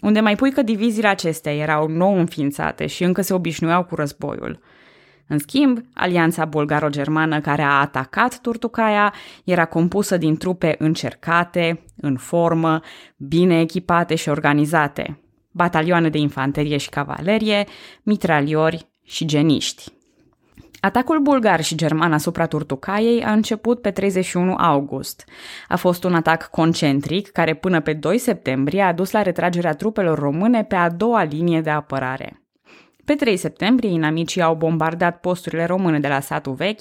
Unde 0.00 0.20
mai 0.20 0.34
pui 0.34 0.52
că 0.52 0.62
diviziile 0.62 1.08
acestea 1.08 1.54
erau 1.54 1.88
nou 1.88 2.18
înființate 2.18 2.86
și 2.86 3.04
încă 3.04 3.22
se 3.22 3.34
obișnuiau 3.34 3.84
cu 3.84 3.94
războiul. 3.94 4.60
În 5.26 5.38
schimb, 5.38 5.78
alianța 5.94 6.44
bulgaro-germană 6.44 7.40
care 7.40 7.62
a 7.62 7.80
atacat 7.80 8.38
Turtucaia 8.38 9.14
era 9.44 9.64
compusă 9.64 10.16
din 10.16 10.36
trupe 10.36 10.74
încercate, 10.78 11.84
în 11.96 12.16
formă, 12.16 12.80
bine 13.16 13.60
echipate 13.60 14.14
și 14.14 14.28
organizate, 14.28 15.20
batalioane 15.50 16.08
de 16.08 16.18
infanterie 16.18 16.76
și 16.76 16.88
cavalerie, 16.88 17.66
mitraliori 18.02 18.86
și 19.04 19.24
geniști. 19.24 19.92
Atacul 20.80 21.18
bulgar 21.18 21.62
și 21.62 21.74
german 21.74 22.12
asupra 22.12 22.46
Turtucaiei 22.46 23.24
a 23.24 23.32
început 23.32 23.80
pe 23.80 23.90
31 23.90 24.54
august. 24.54 25.24
A 25.68 25.76
fost 25.76 26.04
un 26.04 26.14
atac 26.14 26.50
concentric 26.50 27.30
care 27.30 27.54
până 27.54 27.80
pe 27.80 27.92
2 27.92 28.18
septembrie 28.18 28.82
a 28.82 28.92
dus 28.92 29.10
la 29.10 29.22
retragerea 29.22 29.74
trupelor 29.74 30.18
române 30.18 30.64
pe 30.64 30.74
a 30.74 30.90
doua 30.90 31.22
linie 31.22 31.60
de 31.60 31.70
apărare. 31.70 32.42
Pe 33.04 33.14
3 33.14 33.36
septembrie, 33.36 33.90
inamicii 33.90 34.42
au 34.42 34.54
bombardat 34.54 35.20
posturile 35.20 35.64
române 35.64 35.98
de 35.98 36.08
la 36.08 36.20
satul 36.20 36.54
vechi 36.54 36.80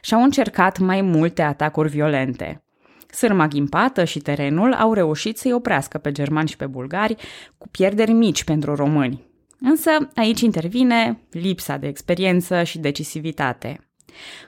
și 0.00 0.14
au 0.14 0.22
încercat 0.22 0.78
mai 0.78 1.00
multe 1.00 1.42
atacuri 1.42 1.88
violente. 1.88 2.64
Sârma 3.12 3.46
ghimpată 3.46 4.04
și 4.04 4.18
terenul 4.18 4.72
au 4.72 4.92
reușit 4.92 5.38
să-i 5.38 5.52
oprească 5.52 5.98
pe 5.98 6.12
germani 6.12 6.48
și 6.48 6.56
pe 6.56 6.66
bulgari, 6.66 7.16
cu 7.58 7.68
pierderi 7.68 8.12
mici 8.12 8.44
pentru 8.44 8.74
români. 8.74 9.28
Însă 9.60 9.90
aici 10.14 10.40
intervine 10.40 11.18
lipsa 11.30 11.76
de 11.76 11.86
experiență 11.86 12.62
și 12.62 12.78
decisivitate. 12.78 13.80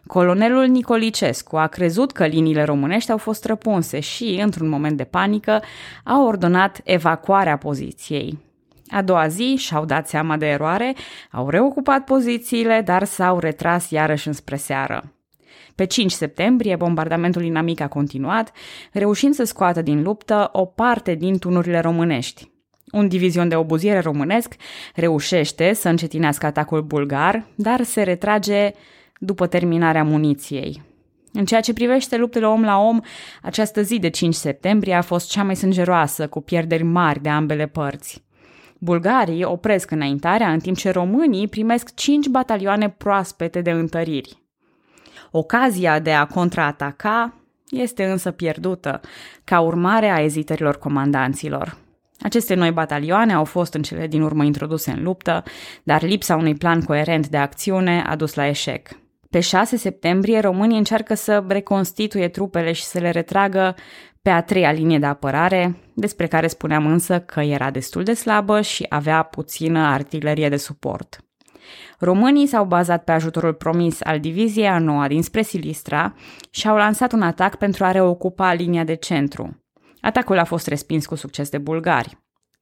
Colonelul 0.06 0.66
Nicolicescu 0.66 1.56
a 1.56 1.66
crezut 1.66 2.12
că 2.12 2.26
liniile 2.26 2.62
românești 2.62 3.10
au 3.10 3.18
fost 3.18 3.44
răpunse 3.44 4.00
și, 4.00 4.40
într-un 4.42 4.68
moment 4.68 4.96
de 4.96 5.04
panică, 5.04 5.62
a 6.04 6.22
ordonat 6.22 6.80
evacuarea 6.84 7.56
poziției. 7.56 8.38
A 8.88 9.02
doua 9.02 9.28
zi 9.28 9.54
și-au 9.56 9.84
dat 9.84 10.08
seama 10.08 10.36
de 10.36 10.46
eroare, 10.46 10.94
au 11.30 11.48
reocupat 11.48 12.04
pozițiile, 12.04 12.82
dar 12.84 13.04
s-au 13.04 13.38
retras 13.38 13.90
iarăși 13.90 14.26
înspre 14.26 14.56
seară. 14.56 15.12
Pe 15.74 15.84
5 15.84 16.10
septembrie, 16.10 16.76
bombardamentul 16.76 17.44
inamic 17.44 17.80
a 17.80 17.88
continuat, 17.88 18.52
reușind 18.92 19.34
să 19.34 19.44
scoată 19.44 19.82
din 19.82 20.02
luptă 20.02 20.48
o 20.52 20.64
parte 20.64 21.14
din 21.14 21.38
tunurile 21.38 21.80
românești. 21.80 22.50
Un 22.92 23.08
divizion 23.08 23.48
de 23.48 23.56
obuziere 23.56 23.98
românesc 23.98 24.54
reușește 24.94 25.72
să 25.72 25.88
încetinească 25.88 26.46
atacul 26.46 26.82
bulgar, 26.82 27.46
dar 27.54 27.82
se 27.82 28.02
retrage 28.02 28.70
după 29.18 29.46
terminarea 29.46 30.04
muniției. 30.04 30.82
În 31.32 31.44
ceea 31.44 31.60
ce 31.60 31.72
privește 31.72 32.16
luptele 32.16 32.46
om 32.46 32.62
la 32.62 32.78
om, 32.78 33.00
această 33.42 33.82
zi 33.82 33.98
de 33.98 34.08
5 34.08 34.34
septembrie 34.34 34.94
a 34.94 35.02
fost 35.02 35.30
cea 35.30 35.42
mai 35.42 35.56
sângeroasă, 35.56 36.28
cu 36.28 36.40
pierderi 36.40 36.82
mari 36.82 37.22
de 37.22 37.28
ambele 37.28 37.66
părți. 37.66 38.24
Bulgarii 38.78 39.44
opresc 39.44 39.90
înaintarea, 39.90 40.52
în 40.52 40.58
timp 40.58 40.76
ce 40.76 40.90
românii 40.90 41.48
primesc 41.48 41.94
5 41.94 42.26
batalioane 42.26 42.90
proaspete 42.90 43.60
de 43.60 43.70
întăriri. 43.70 44.41
Ocazia 45.34 45.98
de 45.98 46.12
a 46.12 46.26
contraataca 46.26 47.34
este 47.70 48.04
însă 48.04 48.30
pierdută, 48.30 49.00
ca 49.44 49.60
urmare 49.60 50.08
a 50.08 50.20
ezitărilor 50.20 50.78
comandanților. 50.78 51.76
Aceste 52.20 52.54
noi 52.54 52.70
batalioane 52.70 53.32
au 53.32 53.44
fost 53.44 53.74
în 53.74 53.82
cele 53.82 54.06
din 54.06 54.22
urmă 54.22 54.44
introduse 54.44 54.90
în 54.90 55.02
luptă, 55.02 55.42
dar 55.82 56.02
lipsa 56.02 56.36
unui 56.36 56.54
plan 56.54 56.80
coerent 56.82 57.28
de 57.28 57.36
acțiune 57.36 58.04
a 58.06 58.16
dus 58.16 58.34
la 58.34 58.46
eșec. 58.46 58.88
Pe 59.30 59.40
6 59.40 59.76
septembrie, 59.76 60.40
românii 60.40 60.78
încearcă 60.78 61.14
să 61.14 61.44
reconstituie 61.48 62.28
trupele 62.28 62.72
și 62.72 62.82
să 62.84 62.98
le 62.98 63.10
retragă 63.10 63.74
pe 64.22 64.30
a 64.30 64.42
treia 64.42 64.72
linie 64.72 64.98
de 64.98 65.06
apărare, 65.06 65.76
despre 65.94 66.26
care 66.26 66.46
spuneam 66.46 66.86
însă 66.86 67.20
că 67.20 67.40
era 67.40 67.70
destul 67.70 68.02
de 68.02 68.14
slabă 68.14 68.60
și 68.60 68.86
avea 68.88 69.22
puțină 69.22 69.78
artilerie 69.78 70.48
de 70.48 70.56
suport. 70.56 71.24
Românii 71.98 72.46
s-au 72.46 72.64
bazat 72.64 73.04
pe 73.04 73.12
ajutorul 73.12 73.52
promis 73.52 74.00
al 74.02 74.20
diviziei 74.20 74.68
a 74.68 74.78
noua 74.78 75.08
dinspre 75.08 75.42
Silistra 75.42 76.14
și 76.50 76.68
au 76.68 76.76
lansat 76.76 77.12
un 77.12 77.22
atac 77.22 77.56
pentru 77.56 77.84
a 77.84 77.90
reocupa 77.90 78.52
linia 78.52 78.84
de 78.84 78.94
centru. 78.94 79.62
Atacul 80.00 80.38
a 80.38 80.44
fost 80.44 80.66
respins 80.66 81.06
cu 81.06 81.14
succes 81.14 81.48
de 81.48 81.58
bulgari. 81.58 82.18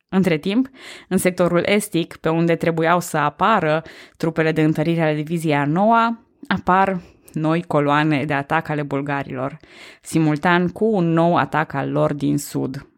Între 0.09 0.37
timp, 0.37 0.69
în 1.09 1.19
sectorul 1.19 1.63
estic, 1.65 2.17
pe 2.17 2.29
unde 2.29 2.55
trebuiau 2.55 3.01
să 3.01 3.17
apară 3.17 3.83
trupele 4.17 4.53
de 4.53 4.63
întărire 4.63 5.03
ale 5.03 5.15
diviziei 5.15 5.55
a 5.55 5.65
noua, 5.65 6.27
apar 6.47 7.01
noi 7.33 7.63
coloane 7.63 8.25
de 8.25 8.35
atac 8.35 8.69
ale 8.69 8.83
bulgarilor, 8.83 9.57
simultan 10.03 10.69
cu 10.69 10.85
un 10.85 11.13
nou 11.13 11.37
atac 11.37 11.73
al 11.73 11.91
lor 11.91 12.13
din 12.13 12.39
sud. 12.39 12.90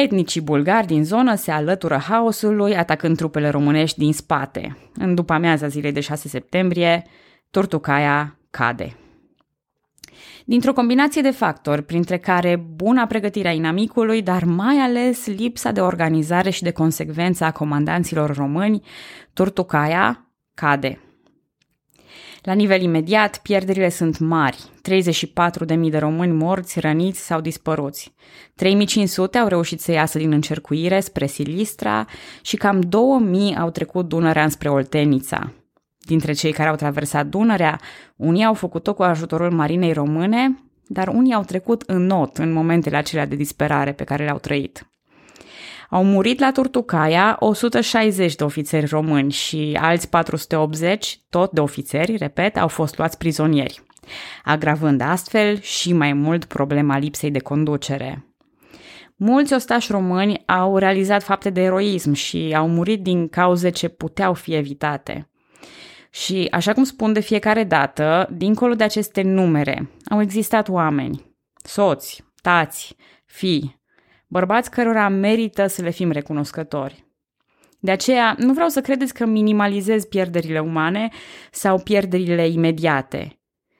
Etnicii 0.00 0.40
bulgari 0.40 0.86
din 0.86 1.04
zonă 1.04 1.34
se 1.34 1.50
alătură 1.50 1.96
haosului, 1.96 2.76
atacând 2.76 3.16
trupele 3.16 3.48
românești 3.48 3.98
din 3.98 4.12
spate. 4.12 4.76
În 4.94 5.14
după 5.14 5.32
amiaza 5.32 5.68
zilei 5.68 5.92
de 5.92 6.00
6 6.00 6.28
septembrie, 6.28 7.04
Turtucaia 7.50 8.38
cade. 8.50 8.96
Dintr-o 10.44 10.72
combinație 10.72 11.22
de 11.22 11.30
factori, 11.30 11.82
printre 11.82 12.18
care 12.18 12.56
buna 12.56 13.06
pregătire 13.06 13.48
a 13.48 13.52
inamicului, 13.52 14.22
dar 14.22 14.44
mai 14.44 14.76
ales 14.76 15.26
lipsa 15.26 15.70
de 15.70 15.80
organizare 15.80 16.50
și 16.50 16.62
de 16.62 16.70
consecvență 16.70 17.44
a 17.44 17.52
comandanților 17.52 18.34
români, 18.34 18.82
Turtucaia 19.32 20.30
cade. 20.54 21.07
La 22.42 22.52
nivel 22.52 22.82
imediat, 22.82 23.38
pierderile 23.38 23.88
sunt 23.88 24.18
mari. 24.18 24.64
34.000 25.76 25.90
de 25.90 25.98
români 25.98 26.32
morți, 26.32 26.80
răniți 26.80 27.26
sau 27.26 27.40
dispăruți. 27.40 28.14
3.500 28.64 29.40
au 29.40 29.48
reușit 29.48 29.80
să 29.80 29.92
iasă 29.92 30.18
din 30.18 30.32
încercuire 30.32 31.00
spre 31.00 31.26
Silistra 31.26 32.06
și 32.42 32.56
cam 32.56 32.82
2.000 32.82 33.58
au 33.58 33.70
trecut 33.70 34.08
Dunărea 34.08 34.48
spre 34.48 34.68
Oltenița. 34.68 35.52
Dintre 35.98 36.32
cei 36.32 36.52
care 36.52 36.68
au 36.68 36.76
traversat 36.76 37.26
Dunărea, 37.26 37.80
unii 38.16 38.44
au 38.44 38.54
făcut-o 38.54 38.94
cu 38.94 39.02
ajutorul 39.02 39.50
marinei 39.50 39.92
române, 39.92 40.62
dar 40.86 41.08
unii 41.08 41.34
au 41.34 41.42
trecut 41.42 41.82
în 41.86 42.06
not 42.06 42.36
în 42.36 42.52
momentele 42.52 42.96
acelea 42.96 43.26
de 43.26 43.36
disperare 43.36 43.92
pe 43.92 44.04
care 44.04 44.24
le-au 44.24 44.38
trăit. 44.38 44.86
Au 45.90 46.04
murit 46.04 46.38
la 46.38 46.52
Turtucaia 46.52 47.36
160 47.38 48.34
de 48.34 48.44
ofițeri 48.44 48.86
români 48.86 49.32
și 49.32 49.78
alți 49.80 50.08
480, 50.08 51.20
tot 51.30 51.52
de 51.52 51.60
ofițeri, 51.60 52.16
repet, 52.16 52.56
au 52.56 52.68
fost 52.68 52.98
luați 52.98 53.18
prizonieri, 53.18 53.82
agravând 54.44 55.00
astfel 55.00 55.60
și 55.60 55.92
mai 55.92 56.12
mult 56.12 56.44
problema 56.44 56.98
lipsei 56.98 57.30
de 57.30 57.38
conducere. 57.38 58.28
Mulți 59.16 59.54
ostași 59.54 59.92
români 59.92 60.42
au 60.46 60.76
realizat 60.76 61.22
fapte 61.22 61.50
de 61.50 61.60
eroism 61.60 62.12
și 62.12 62.54
au 62.56 62.68
murit 62.68 63.02
din 63.02 63.28
cauze 63.28 63.70
ce 63.70 63.88
puteau 63.88 64.34
fi 64.34 64.54
evitate. 64.54 65.30
Și, 66.10 66.48
așa 66.50 66.72
cum 66.72 66.84
spun 66.84 67.12
de 67.12 67.20
fiecare 67.20 67.64
dată, 67.64 68.28
dincolo 68.32 68.74
de 68.74 68.84
aceste 68.84 69.22
numere, 69.22 69.90
au 70.08 70.20
existat 70.20 70.68
oameni, 70.68 71.36
soți, 71.62 72.24
tați, 72.42 72.96
fii, 73.24 73.77
bărbați 74.28 74.70
cărora 74.70 75.08
merită 75.08 75.66
să 75.66 75.82
le 75.82 75.90
fim 75.90 76.10
recunoscători. 76.10 77.06
De 77.80 77.90
aceea, 77.90 78.34
nu 78.38 78.52
vreau 78.52 78.68
să 78.68 78.80
credeți 78.80 79.14
că 79.14 79.26
minimalizez 79.26 80.04
pierderile 80.04 80.58
umane 80.58 81.08
sau 81.50 81.78
pierderile 81.78 82.48
imediate, 82.48 83.38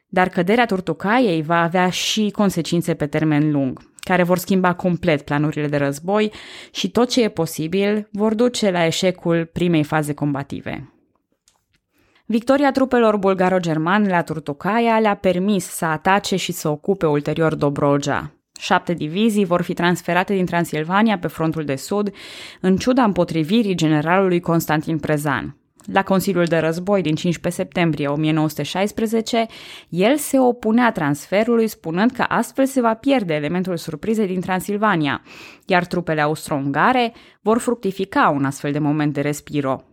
dar 0.08 0.28
căderea 0.28 0.66
Turtucaiei 0.66 1.42
va 1.42 1.62
avea 1.62 1.90
și 1.90 2.30
consecințe 2.30 2.94
pe 2.94 3.06
termen 3.06 3.50
lung, 3.50 3.90
care 4.00 4.22
vor 4.22 4.38
schimba 4.38 4.74
complet 4.74 5.22
planurile 5.22 5.66
de 5.66 5.76
război 5.76 6.32
și 6.70 6.90
tot 6.90 7.08
ce 7.08 7.22
e 7.22 7.28
posibil 7.28 8.08
vor 8.12 8.34
duce 8.34 8.70
la 8.70 8.84
eșecul 8.84 9.44
primei 9.52 9.84
faze 9.84 10.14
combative. 10.14 10.92
Victoria 12.26 12.70
trupelor 12.70 13.16
bulgaro-germane 13.16 14.08
la 14.08 14.22
Turtucaia 14.22 14.98
le-a 14.98 15.14
permis 15.14 15.64
să 15.64 15.84
atace 15.84 16.36
și 16.36 16.52
să 16.52 16.68
ocupe 16.68 17.06
ulterior 17.06 17.54
Dobrogea, 17.54 18.37
Șapte 18.58 18.92
divizii 18.92 19.44
vor 19.44 19.62
fi 19.62 19.74
transferate 19.74 20.34
din 20.34 20.46
Transilvania 20.46 21.18
pe 21.18 21.28
frontul 21.28 21.64
de 21.64 21.76
sud, 21.76 22.10
în 22.60 22.76
ciuda 22.76 23.04
împotrivirii 23.04 23.74
generalului 23.74 24.40
Constantin 24.40 24.98
Prezan. 24.98 25.56
La 25.92 26.02
Consiliul 26.02 26.44
de 26.44 26.56
Război 26.58 27.02
din 27.02 27.14
15 27.14 27.62
septembrie 27.62 28.06
1916, 28.08 29.46
el 29.88 30.16
se 30.16 30.38
opunea 30.38 30.92
transferului 30.92 31.66
spunând 31.66 32.10
că 32.10 32.24
astfel 32.28 32.66
se 32.66 32.80
va 32.80 32.94
pierde 32.94 33.34
elementul 33.34 33.76
surprizei 33.76 34.26
din 34.26 34.40
Transilvania, 34.40 35.22
iar 35.66 35.86
trupele 35.86 36.20
austro-ungare 36.20 37.12
vor 37.40 37.58
fructifica 37.58 38.28
un 38.28 38.44
astfel 38.44 38.72
de 38.72 38.78
moment 38.78 39.12
de 39.12 39.20
respiro. 39.20 39.87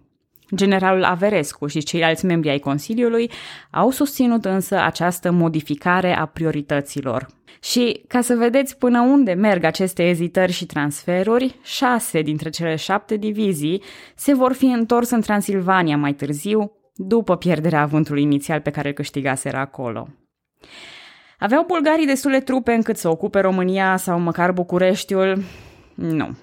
Generalul 0.56 1.04
Averescu 1.04 1.68
și 1.68 1.84
ceilalți 1.84 2.26
membri 2.26 2.50
ai 2.50 2.60
Consiliului 2.60 3.32
au 3.72 3.90
susținut 3.90 4.46
însă 4.46 4.80
această 4.80 5.32
modificare 5.32 6.18
a 6.18 6.26
priorităților. 6.26 7.28
Și 7.62 8.04
ca 8.08 8.22
să 8.22 8.36
vedeți 8.36 8.78
până 8.78 9.02
unde 9.02 9.34
merg 9.34 9.64
aceste 9.64 10.04
ezitări 10.04 10.52
și 10.52 10.66
transferuri, 10.66 11.60
șase 11.64 12.22
dintre 12.22 12.50
cele 12.50 12.76
șapte 12.76 13.16
divizii 13.16 13.82
se 14.16 14.34
vor 14.34 14.54
fi 14.54 14.66
întors 14.66 15.10
în 15.10 15.22
Transilvania 15.22 15.98
mai 15.98 16.14
târziu, 16.14 16.72
după 16.96 17.38
pierderea 17.38 17.82
avântului 17.82 18.22
inițial 18.22 18.60
pe 18.62 18.70
care 18.70 18.88
îl 18.88 18.94
câștigaseră 18.94 19.58
acolo. 19.58 20.08
Aveau 21.40 21.64
bulgarii 21.68 22.06
destule 22.06 22.40
trupe 22.40 22.74
încât 22.74 22.98
să 22.98 23.10
ocupe 23.10 23.40
România 23.40 23.98
sau 23.98 24.20
măcar 24.20 24.52
Bucureștiul? 24.52 25.44
Nu. 25.96 26.38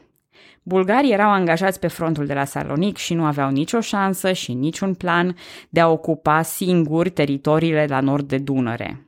Bulgarii 0.62 1.12
erau 1.12 1.30
angajați 1.30 1.78
pe 1.78 1.86
frontul 1.86 2.26
de 2.26 2.34
la 2.34 2.44
Salonic 2.44 2.96
și 2.96 3.14
nu 3.14 3.24
aveau 3.24 3.50
nicio 3.50 3.80
șansă 3.80 4.32
și 4.32 4.52
niciun 4.52 4.94
plan 4.94 5.36
de 5.68 5.80
a 5.80 5.88
ocupa 5.88 6.42
singuri 6.42 7.10
teritoriile 7.10 7.86
la 7.88 8.00
nord 8.00 8.28
de 8.28 8.38
Dunăre. 8.38 9.06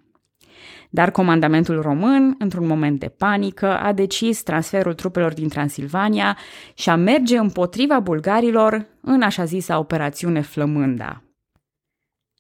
Dar 0.91 1.11
comandamentul 1.11 1.81
român, 1.81 2.35
într-un 2.39 2.67
moment 2.67 3.01
de 3.01 3.09
panică, 3.09 3.79
a 3.79 3.93
decis 3.93 4.43
transferul 4.43 4.95
trupelor 4.95 5.33
din 5.33 5.49
Transilvania 5.49 6.37
și 6.75 6.91
a 6.91 6.97
merge 6.97 7.39
împotriva 7.39 8.01
bulgarilor 8.01 8.87
în 9.01 9.23
așa 9.23 9.45
zisa 9.45 9.79
operațiune 9.79 10.41
Flămânda. 10.41 11.23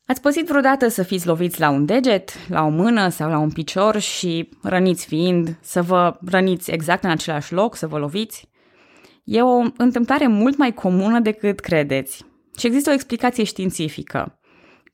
Ați 0.06 0.20
păzit 0.20 0.46
vreodată 0.46 0.88
să 0.88 1.02
fiți 1.02 1.26
loviți 1.26 1.60
la 1.60 1.70
un 1.70 1.86
deget, 1.86 2.48
la 2.48 2.64
o 2.64 2.68
mână 2.68 3.08
sau 3.08 3.30
la 3.30 3.38
un 3.38 3.50
picior 3.50 3.98
și, 3.98 4.48
răniți 4.62 5.06
fiind, 5.06 5.56
să 5.60 5.82
vă 5.82 6.18
răniți 6.26 6.70
exact 6.70 7.04
în 7.04 7.10
același 7.10 7.52
loc, 7.52 7.76
să 7.76 7.86
vă 7.86 7.98
loviți? 7.98 8.48
E 9.24 9.42
o 9.42 9.62
întâmplare 9.76 10.26
mult 10.26 10.56
mai 10.56 10.74
comună 10.74 11.20
decât 11.20 11.60
credeți. 11.60 12.24
Și 12.58 12.66
există 12.66 12.90
o 12.90 12.92
explicație 12.92 13.44
științifică. 13.44 14.38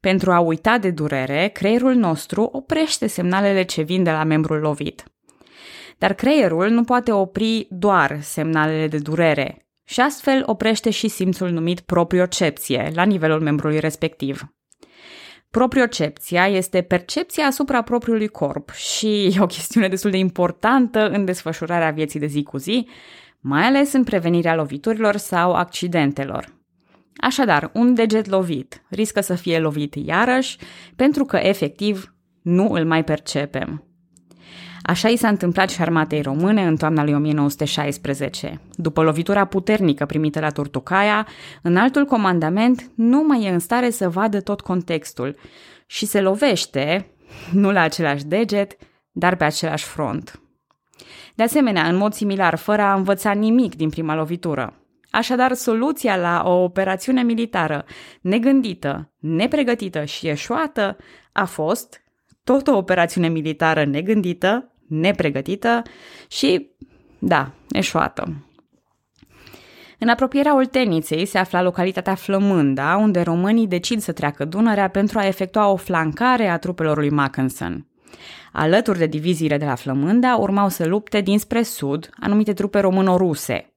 Pentru 0.00 0.32
a 0.32 0.40
uita 0.40 0.78
de 0.78 0.90
durere, 0.90 1.48
creierul 1.48 1.94
nostru 1.94 2.42
oprește 2.42 3.06
semnalele 3.06 3.62
ce 3.62 3.82
vin 3.82 4.02
de 4.02 4.10
la 4.10 4.24
membrul 4.24 4.60
lovit. 4.60 5.04
Dar 5.98 6.12
creierul 6.12 6.68
nu 6.68 6.84
poate 6.84 7.12
opri 7.12 7.66
doar 7.70 8.18
semnalele 8.20 8.86
de 8.86 8.98
durere 8.98 9.70
și 9.84 10.00
astfel 10.00 10.42
oprește 10.46 10.90
și 10.90 11.08
simțul 11.08 11.50
numit 11.50 11.80
propriocepție 11.80 12.90
la 12.94 13.02
nivelul 13.02 13.40
membrului 13.40 13.78
respectiv. 13.78 14.42
Propriocepția 15.50 16.46
este 16.48 16.82
percepția 16.82 17.44
asupra 17.44 17.82
propriului 17.82 18.28
corp 18.28 18.70
și 18.70 19.24
e 19.24 19.40
o 19.40 19.46
chestiune 19.46 19.88
destul 19.88 20.10
de 20.10 20.16
importantă 20.16 21.08
în 21.08 21.24
desfășurarea 21.24 21.90
vieții 21.90 22.20
de 22.20 22.26
zi 22.26 22.42
cu 22.42 22.56
zi, 22.56 22.88
mai 23.40 23.62
ales 23.62 23.92
în 23.92 24.04
prevenirea 24.04 24.54
loviturilor 24.54 25.16
sau 25.16 25.52
accidentelor. 25.52 26.58
Așadar, 27.16 27.70
un 27.72 27.94
deget 27.94 28.26
lovit 28.26 28.82
riscă 28.88 29.20
să 29.20 29.34
fie 29.34 29.58
lovit 29.58 29.94
iarăși 29.94 30.58
pentru 30.96 31.24
că 31.24 31.36
efectiv 31.36 32.14
nu 32.42 32.72
îl 32.72 32.84
mai 32.84 33.04
percepem. 33.04 33.84
Așa 34.82 35.08
i 35.08 35.16
s-a 35.16 35.28
întâmplat 35.28 35.70
și 35.70 35.80
armatei 35.80 36.22
române 36.22 36.66
în 36.66 36.76
toamna 36.76 37.04
lui 37.04 37.14
1916. 37.14 38.60
După 38.74 39.02
lovitura 39.02 39.44
puternică 39.44 40.06
primită 40.06 40.40
la 40.40 40.50
Turtucaia, 40.50 41.26
în 41.62 41.76
altul 41.76 42.04
comandament 42.04 42.90
nu 42.94 43.22
mai 43.26 43.44
e 43.44 43.50
în 43.50 43.58
stare 43.58 43.90
să 43.90 44.08
vadă 44.08 44.40
tot 44.40 44.60
contextul 44.60 45.36
și 45.86 46.06
se 46.06 46.20
lovește, 46.20 47.10
nu 47.52 47.72
la 47.72 47.80
același 47.80 48.24
deget, 48.24 48.76
dar 49.12 49.36
pe 49.36 49.44
același 49.44 49.84
front. 49.84 50.40
De 51.40 51.46
asemenea, 51.46 51.88
în 51.88 51.96
mod 51.96 52.12
similar, 52.12 52.56
fără 52.56 52.82
a 52.82 52.94
învăța 52.94 53.32
nimic 53.32 53.76
din 53.76 53.88
prima 53.88 54.14
lovitură. 54.14 54.74
Așadar, 55.10 55.52
soluția 55.52 56.16
la 56.16 56.42
o 56.44 56.62
operațiune 56.62 57.22
militară 57.22 57.84
negândită, 58.20 59.12
nepregătită 59.18 60.04
și 60.04 60.28
eșuată 60.28 60.96
a 61.32 61.44
fost 61.44 62.02
tot 62.44 62.66
o 62.66 62.76
operațiune 62.76 63.28
militară 63.28 63.84
negândită, 63.84 64.72
nepregătită 64.88 65.82
și, 66.28 66.70
da, 67.18 67.50
eșuată. 67.68 68.44
În 69.98 70.08
apropierea 70.08 70.56
Olteniței 70.56 71.26
se 71.26 71.38
afla 71.38 71.62
localitatea 71.62 72.14
Flămânda, 72.14 72.96
unde 72.96 73.20
românii 73.20 73.66
decid 73.66 74.00
să 74.00 74.12
treacă 74.12 74.44
Dunărea 74.44 74.88
pentru 74.88 75.18
a 75.18 75.26
efectua 75.26 75.68
o 75.68 75.76
flancare 75.76 76.48
a 76.48 76.58
trupelor 76.58 76.96
lui 76.96 77.10
Mackensen. 77.10 77.89
Alături 78.52 78.98
de 78.98 79.06
diviziile 79.06 79.56
de 79.56 79.64
la 79.64 79.74
Flămânda 79.74 80.36
urmau 80.36 80.68
să 80.68 80.86
lupte 80.86 81.20
dinspre 81.20 81.62
sud 81.62 82.10
anumite 82.20 82.52
trupe 82.52 82.80
româno-ruse. 82.80 83.74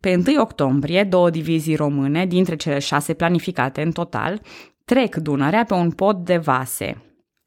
Pe 0.00 0.22
1 0.26 0.40
octombrie, 0.40 1.04
două 1.04 1.30
divizii 1.30 1.76
române, 1.76 2.26
dintre 2.26 2.56
cele 2.56 2.78
șase 2.78 3.14
planificate 3.14 3.82
în 3.82 3.92
total, 3.92 4.40
trec 4.84 5.16
Dunărea 5.16 5.64
pe 5.64 5.74
un 5.74 5.90
pod 5.90 6.16
de 6.24 6.36
vase. 6.36 7.02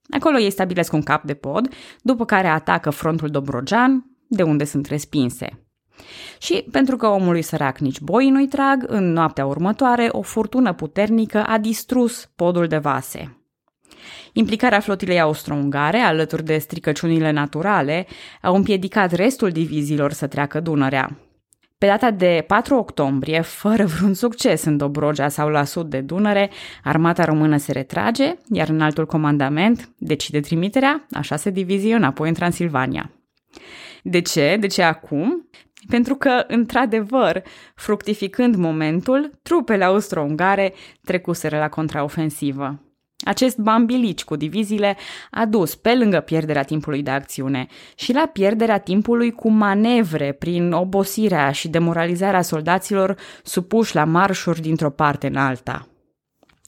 Acolo 0.09 0.39
ei 0.39 0.51
stabilesc 0.51 0.93
un 0.93 1.01
cap 1.01 1.23
de 1.23 1.33
pod, 1.33 1.73
după 2.01 2.25
care 2.25 2.47
atacă 2.47 2.89
frontul 2.89 3.29
Dobrogean, 3.29 4.05
de 4.27 4.43
unde 4.43 4.63
sunt 4.63 4.85
respinse. 4.85 5.65
Și 6.39 6.65
pentru 6.71 6.97
că 6.97 7.07
omului 7.07 7.41
sărac 7.41 7.77
nici 7.77 7.99
boi 7.99 8.29
nu-i 8.29 8.47
trag, 8.47 8.83
în 8.87 9.11
noaptea 9.11 9.45
următoare 9.45 10.07
o 10.11 10.21
furtună 10.21 10.73
puternică 10.73 11.43
a 11.43 11.57
distrus 11.57 12.29
podul 12.35 12.67
de 12.67 12.77
vase. 12.77 13.42
Implicarea 14.33 14.79
flotilei 14.79 15.19
austro-ungare, 15.19 15.97
alături 15.97 16.43
de 16.43 16.57
stricăciunile 16.57 17.31
naturale, 17.31 18.07
au 18.41 18.55
împiedicat 18.55 19.11
restul 19.11 19.49
diviziilor 19.49 20.11
să 20.11 20.27
treacă 20.27 20.59
Dunărea. 20.59 21.17
Pe 21.77 21.89
data 21.89 22.11
de 22.11 22.43
4 22.47 22.75
octombrie, 22.75 23.41
fără 23.41 23.85
vreun 23.85 24.13
succes 24.13 24.63
în 24.63 24.77
Dobrogea 24.77 25.29
sau 25.29 25.49
la 25.49 25.63
sud 25.63 25.89
de 25.89 26.01
Dunăre, 26.01 26.49
armata 26.83 27.25
română 27.25 27.57
se 27.57 27.71
retrage, 27.71 28.35
iar 28.51 28.69
în 28.69 28.81
altul 28.81 29.05
comandament 29.05 29.89
decide 29.97 30.39
trimiterea 30.39 31.05
a 31.11 31.21
șase 31.21 31.49
divizii 31.49 31.91
înapoi 31.91 32.27
în 32.27 32.33
Transilvania. 32.33 33.11
De 34.03 34.21
ce? 34.21 34.57
De 34.59 34.67
ce 34.67 34.81
acum? 34.81 35.49
Pentru 35.89 36.15
că, 36.15 36.43
într-adevăr, 36.47 37.43
fructificând 37.75 38.55
momentul, 38.55 39.39
trupele 39.41 39.83
austro-ungare 39.83 40.73
trecuseră 41.03 41.57
la 41.57 41.69
contraofensivă. 41.69 42.82
Acest 43.25 43.57
bambilici 43.57 44.23
cu 44.23 44.35
diviziile 44.35 44.97
a 45.31 45.45
dus 45.45 45.75
pe 45.75 45.95
lângă 45.95 46.19
pierderea 46.19 46.63
timpului 46.63 47.03
de 47.03 47.11
acțiune 47.11 47.67
și 47.95 48.13
la 48.13 48.29
pierderea 48.33 48.77
timpului 48.77 49.31
cu 49.31 49.49
manevre 49.49 50.31
prin 50.31 50.71
obosirea 50.71 51.51
și 51.51 51.67
demoralizarea 51.67 52.41
soldaților 52.41 53.15
supuși 53.43 53.95
la 53.95 54.03
marșuri 54.03 54.61
dintr-o 54.61 54.89
parte 54.89 55.27
în 55.27 55.35
alta. 55.35 55.87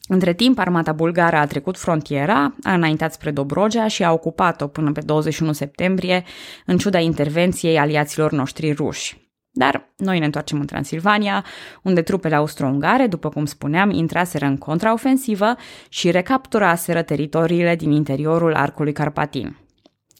Între 0.07 0.33
timp, 0.33 0.59
armata 0.59 0.91
bulgară 0.91 1.35
a 1.35 1.45
trecut 1.45 1.77
frontiera, 1.77 2.55
a 2.63 2.73
înaintat 2.73 3.13
spre 3.13 3.31
Dobrogea 3.31 3.87
și 3.87 4.03
a 4.03 4.11
ocupat-o 4.11 4.67
până 4.67 4.91
pe 4.91 5.01
21 5.01 5.51
septembrie, 5.51 6.23
în 6.65 6.77
ciuda 6.77 6.99
intervenției 6.99 7.77
aliaților 7.77 8.31
noștri 8.31 8.71
ruși. 8.71 9.24
Dar 9.57 9.89
noi 9.97 10.19
ne 10.19 10.25
întoarcem 10.25 10.59
în 10.59 10.65
Transilvania, 10.65 11.45
unde 11.81 12.01
trupele 12.01 12.35
austro-ungare, 12.35 13.07
după 13.07 13.29
cum 13.29 13.45
spuneam, 13.45 13.89
intraseră 13.89 14.45
în 14.45 14.57
contraofensivă 14.57 15.55
și 15.89 16.11
recapturaseră 16.11 17.01
teritoriile 17.01 17.75
din 17.75 17.91
interiorul 17.91 18.53
arcului 18.53 18.93
Carpatin. 18.93 19.57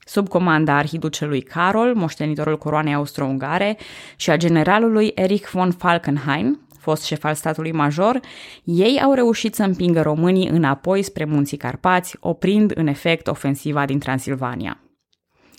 Sub 0.05 0.27
comanda 0.27 0.77
arhiducelui 0.77 1.41
Carol, 1.41 1.95
moștenitorul 1.95 2.57
coroanei 2.57 2.93
austro-ungare, 2.93 3.77
și 4.15 4.29
a 4.29 4.37
generalului 4.37 5.11
Erich 5.15 5.49
von 5.51 5.71
Falkenhayn, 5.71 6.59
fost 6.79 7.03
șef 7.03 7.23
al 7.23 7.33
statului 7.33 7.71
major, 7.71 8.19
ei 8.63 9.01
au 9.03 9.13
reușit 9.13 9.55
să 9.55 9.63
împingă 9.63 10.01
românii 10.01 10.47
înapoi 10.47 11.01
spre 11.01 11.25
munții 11.25 11.57
Carpați, 11.57 12.17
oprind 12.19 12.71
în 12.75 12.87
efect 12.87 13.27
ofensiva 13.27 13.85
din 13.85 13.99
Transilvania. 13.99 14.84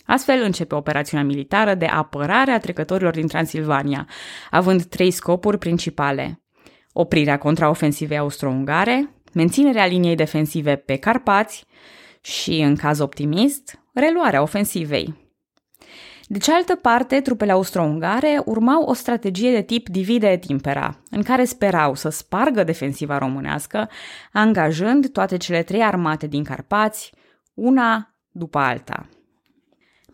Astfel 0.06 0.42
începe 0.42 0.74
operațiunea 0.74 1.26
militară 1.26 1.74
de 1.74 1.86
apărare 1.86 2.50
a 2.50 2.58
trecătorilor 2.58 3.12
din 3.12 3.26
Transilvania, 3.26 4.06
având 4.50 4.84
trei 4.84 5.10
scopuri 5.10 5.58
principale. 5.58 6.42
Oprirea 6.92 7.38
contraofensivei 7.38 8.18
austro-ungare, 8.18 9.10
menținerea 9.32 9.86
liniei 9.86 10.14
defensive 10.14 10.76
pe 10.76 10.96
Carpați 10.96 11.64
și, 12.20 12.60
în 12.60 12.76
caz 12.76 12.98
optimist, 12.98 13.80
reluarea 13.92 14.42
ofensivei. 14.42 15.24
De 16.28 16.38
cealaltă 16.38 16.74
parte, 16.74 17.20
trupele 17.20 17.52
austro-ungare 17.52 18.42
urmau 18.44 18.82
o 18.82 18.92
strategie 18.92 19.50
de 19.50 19.62
tip 19.62 19.88
divide 19.88 20.30
et 20.30 20.44
impera, 20.44 21.02
în 21.10 21.22
care 21.22 21.44
sperau 21.44 21.94
să 21.94 22.08
spargă 22.08 22.64
defensiva 22.64 23.18
românească, 23.18 23.88
angajând 24.32 25.08
toate 25.12 25.36
cele 25.36 25.62
trei 25.62 25.82
armate 25.82 26.26
din 26.26 26.44
Carpați, 26.44 27.12
una 27.54 28.14
după 28.30 28.58
alta. 28.58 29.08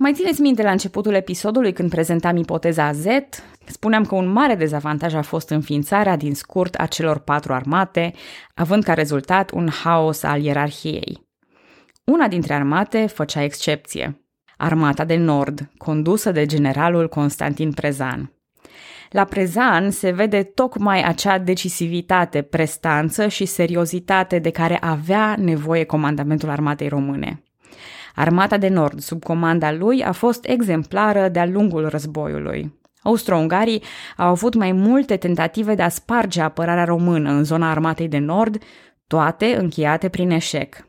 Mai 0.03 0.12
țineți 0.12 0.41
minte 0.41 0.62
la 0.62 0.71
începutul 0.71 1.15
episodului 1.15 1.73
când 1.73 1.91
prezentam 1.91 2.37
ipoteza 2.37 2.93
Z? 2.93 3.05
Spuneam 3.65 4.05
că 4.05 4.15
un 4.15 4.27
mare 4.33 4.55
dezavantaj 4.55 5.15
a 5.15 5.23
fost 5.23 5.49
înființarea 5.49 6.17
din 6.17 6.35
scurt 6.35 6.75
a 6.75 6.87
celor 6.87 7.19
patru 7.19 7.53
armate, 7.53 8.12
având 8.55 8.83
ca 8.83 8.95
rezultat 8.95 9.51
un 9.51 9.69
haos 9.69 10.23
al 10.23 10.43
ierarhiei. 10.43 11.27
Una 12.05 12.29
dintre 12.29 12.55
armate 12.55 13.07
făcea 13.07 13.43
excepție. 13.43 14.25
Armata 14.57 15.05
de 15.05 15.17
Nord, 15.17 15.71
condusă 15.77 16.33
de 16.33 16.47
generalul 16.47 17.09
Constantin 17.09 17.73
Prezan. 17.73 18.33
La 19.11 19.25
Prezan 19.25 19.91
se 19.91 20.11
vede 20.11 20.43
tocmai 20.43 21.03
acea 21.03 21.38
decisivitate, 21.38 22.43
prestanță 22.43 23.29
și 23.29 23.45
seriozitate 23.45 24.38
de 24.38 24.51
care 24.51 24.79
avea 24.81 25.35
nevoie 25.38 25.85
comandamentul 25.85 26.51
armatei 26.51 26.88
române. 26.88 27.43
Armata 28.14 28.57
de 28.57 28.68
Nord, 28.68 29.01
sub 29.01 29.22
comanda 29.22 29.72
lui, 29.72 30.05
a 30.05 30.12
fost 30.12 30.44
exemplară 30.48 31.29
de-a 31.29 31.46
lungul 31.46 31.88
războiului. 31.88 32.81
Austro-ungarii 33.03 33.83
au 34.16 34.29
avut 34.29 34.55
mai 34.55 34.72
multe 34.72 35.16
tentative 35.16 35.75
de 35.75 35.83
a 35.83 35.88
sparge 35.88 36.40
apărarea 36.40 36.85
română 36.85 37.31
în 37.31 37.44
zona 37.44 37.70
armatei 37.70 38.09
de 38.09 38.18
nord, 38.18 38.62
toate 39.07 39.57
încheiate 39.57 40.09
prin 40.09 40.31
eșec. 40.31 40.87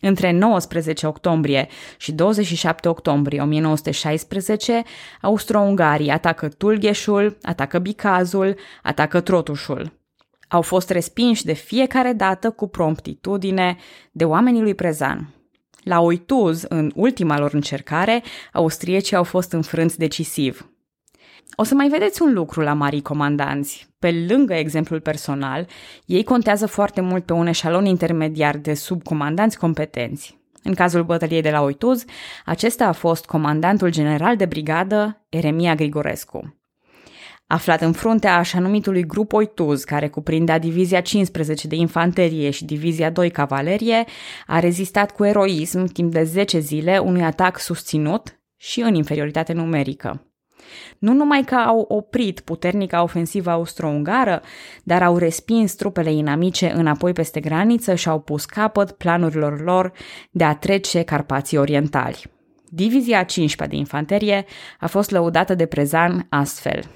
Între 0.00 0.32
19 0.32 1.06
octombrie 1.06 1.68
și 1.96 2.12
27 2.12 2.88
octombrie 2.88 3.40
1916, 3.40 4.82
austro-ungarii 5.20 6.10
atacă 6.10 6.48
Tulgheșul, 6.48 7.36
atacă 7.42 7.78
Bicazul, 7.78 8.56
atacă 8.82 9.20
Trotușul. 9.20 9.92
Au 10.48 10.62
fost 10.62 10.90
respinși 10.90 11.44
de 11.44 11.52
fiecare 11.52 12.12
dată 12.12 12.50
cu 12.50 12.68
promptitudine 12.68 13.76
de 14.12 14.24
oamenii 14.24 14.62
lui 14.62 14.74
Prezan. 14.74 15.34
La 15.84 16.00
Oituz, 16.00 16.64
în 16.68 16.92
ultima 16.94 17.38
lor 17.38 17.52
încercare, 17.52 18.22
austriecii 18.52 19.16
au 19.16 19.24
fost 19.24 19.52
înfrânți 19.52 19.98
decisiv. 19.98 20.68
O 21.56 21.62
să 21.62 21.74
mai 21.74 21.88
vedeți 21.88 22.22
un 22.22 22.32
lucru 22.32 22.60
la 22.60 22.72
marii 22.72 23.02
comandanți. 23.02 23.88
Pe 23.98 24.24
lângă 24.28 24.54
exemplul 24.54 25.00
personal, 25.00 25.66
ei 26.06 26.24
contează 26.24 26.66
foarte 26.66 27.00
mult 27.00 27.24
pe 27.24 27.32
un 27.32 27.46
eșalon 27.46 27.84
intermediar 27.84 28.56
de 28.56 28.74
subcomandanți 28.74 29.58
competenți. 29.58 30.38
În 30.62 30.74
cazul 30.74 31.02
bătăliei 31.02 31.42
de 31.42 31.50
la 31.50 31.62
Oituz, 31.62 32.04
acesta 32.44 32.86
a 32.86 32.92
fost 32.92 33.24
comandantul 33.24 33.90
general 33.90 34.36
de 34.36 34.44
brigadă 34.44 35.26
Eremia 35.28 35.74
Grigorescu 35.74 36.63
aflat 37.46 37.80
în 37.80 37.92
fruntea 37.92 38.36
așa 38.36 38.58
numitului 38.58 39.06
grup 39.06 39.32
Oituz, 39.32 39.84
care 39.84 40.08
cuprindea 40.08 40.58
divizia 40.58 41.00
15 41.00 41.66
de 41.66 41.74
infanterie 41.74 42.50
și 42.50 42.64
divizia 42.64 43.10
2 43.10 43.30
cavalerie, 43.30 44.04
a 44.46 44.58
rezistat 44.58 45.10
cu 45.10 45.24
eroism 45.24 45.84
timp 45.84 46.12
de 46.12 46.22
10 46.22 46.58
zile 46.58 46.98
unui 46.98 47.22
atac 47.22 47.58
susținut 47.58 48.40
și 48.56 48.80
în 48.80 48.94
inferioritate 48.94 49.52
numerică. 49.52 50.28
Nu 50.98 51.12
numai 51.12 51.42
că 51.42 51.54
au 51.54 51.84
oprit 51.88 52.40
puternica 52.40 53.02
ofensivă 53.02 53.50
austro-ungară, 53.50 54.42
dar 54.84 55.02
au 55.02 55.16
respins 55.16 55.74
trupele 55.74 56.12
inamice 56.12 56.72
înapoi 56.72 57.12
peste 57.12 57.40
graniță 57.40 57.94
și 57.94 58.08
au 58.08 58.20
pus 58.20 58.44
capăt 58.44 58.90
planurilor 58.90 59.60
lor 59.60 59.92
de 60.30 60.44
a 60.44 60.54
trece 60.54 61.02
Carpații 61.02 61.58
Orientali. 61.58 62.22
Divizia 62.68 63.22
15 63.22 63.76
de 63.76 63.80
infanterie 63.80 64.44
a 64.80 64.86
fost 64.86 65.10
lăudată 65.10 65.54
de 65.54 65.66
Prezan 65.66 66.26
astfel– 66.28 66.84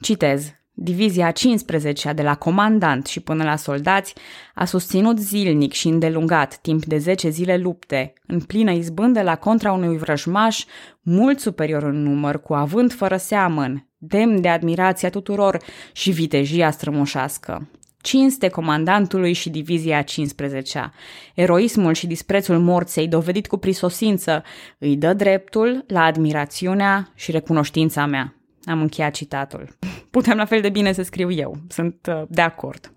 Citez, 0.00 0.52
Divizia 0.80 1.30
15 1.30 2.12
de 2.12 2.22
la 2.22 2.34
comandant 2.34 3.06
și 3.06 3.20
până 3.20 3.44
la 3.44 3.56
soldați 3.56 4.14
a 4.54 4.64
susținut 4.64 5.18
zilnic 5.18 5.72
și 5.72 5.88
îndelungat 5.88 6.56
timp 6.56 6.84
de 6.84 6.98
10 6.98 7.28
zile 7.28 7.56
lupte, 7.56 8.12
în 8.26 8.40
plină 8.40 8.72
izbândă 8.72 9.22
la 9.22 9.36
contra 9.36 9.72
unui 9.72 9.96
vrăjmaș 9.96 10.64
mult 11.02 11.40
superior 11.40 11.82
în 11.82 12.02
număr, 12.02 12.42
cu 12.42 12.54
avânt 12.54 12.92
fără 12.92 13.16
seamăn, 13.16 13.86
demn 13.96 14.40
de 14.40 14.48
admirația 14.48 15.10
tuturor 15.10 15.62
și 15.92 16.10
vitejia 16.10 16.70
strămoșească. 16.70 17.68
Cinste 18.00 18.48
comandantului 18.48 19.32
și 19.32 19.50
divizia 19.50 20.04
15-a. 20.04 20.92
Eroismul 21.34 21.94
și 21.94 22.06
disprețul 22.06 22.58
morței, 22.58 23.08
dovedit 23.08 23.46
cu 23.46 23.56
prisosință, 23.56 24.42
îi 24.78 24.96
dă 24.96 25.12
dreptul 25.12 25.84
la 25.86 26.02
admirațiunea 26.04 27.12
și 27.14 27.30
recunoștința 27.30 28.06
mea. 28.06 28.37
Am 28.68 28.80
încheiat 28.80 29.14
citatul. 29.14 29.68
Putem 30.10 30.36
la 30.36 30.44
fel 30.44 30.60
de 30.60 30.68
bine 30.68 30.92
să 30.92 31.02
scriu 31.02 31.30
eu. 31.30 31.56
Sunt 31.68 32.08
uh, 32.08 32.22
de 32.28 32.40
acord. 32.40 32.92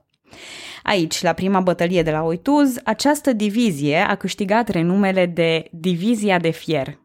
Aici, 0.83 1.21
la 1.21 1.33
prima 1.33 1.59
bătălie 1.59 2.03
de 2.03 2.11
la 2.11 2.21
Oituz, 2.23 2.75
această 2.83 3.33
divizie 3.33 3.97
a 3.97 4.15
câștigat 4.15 4.67
renumele 4.67 5.25
de 5.25 5.67
Divizia 5.71 6.39
de 6.39 6.49
Fier. 6.49 6.99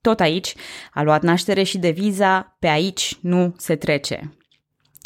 Tot 0.00 0.20
aici 0.20 0.54
a 0.92 1.02
luat 1.02 1.22
naștere 1.22 1.62
și 1.62 1.78
deviza 1.78 2.56
Pe 2.58 2.66
aici 2.66 3.18
nu 3.20 3.54
se 3.56 3.76
trece. 3.76 4.32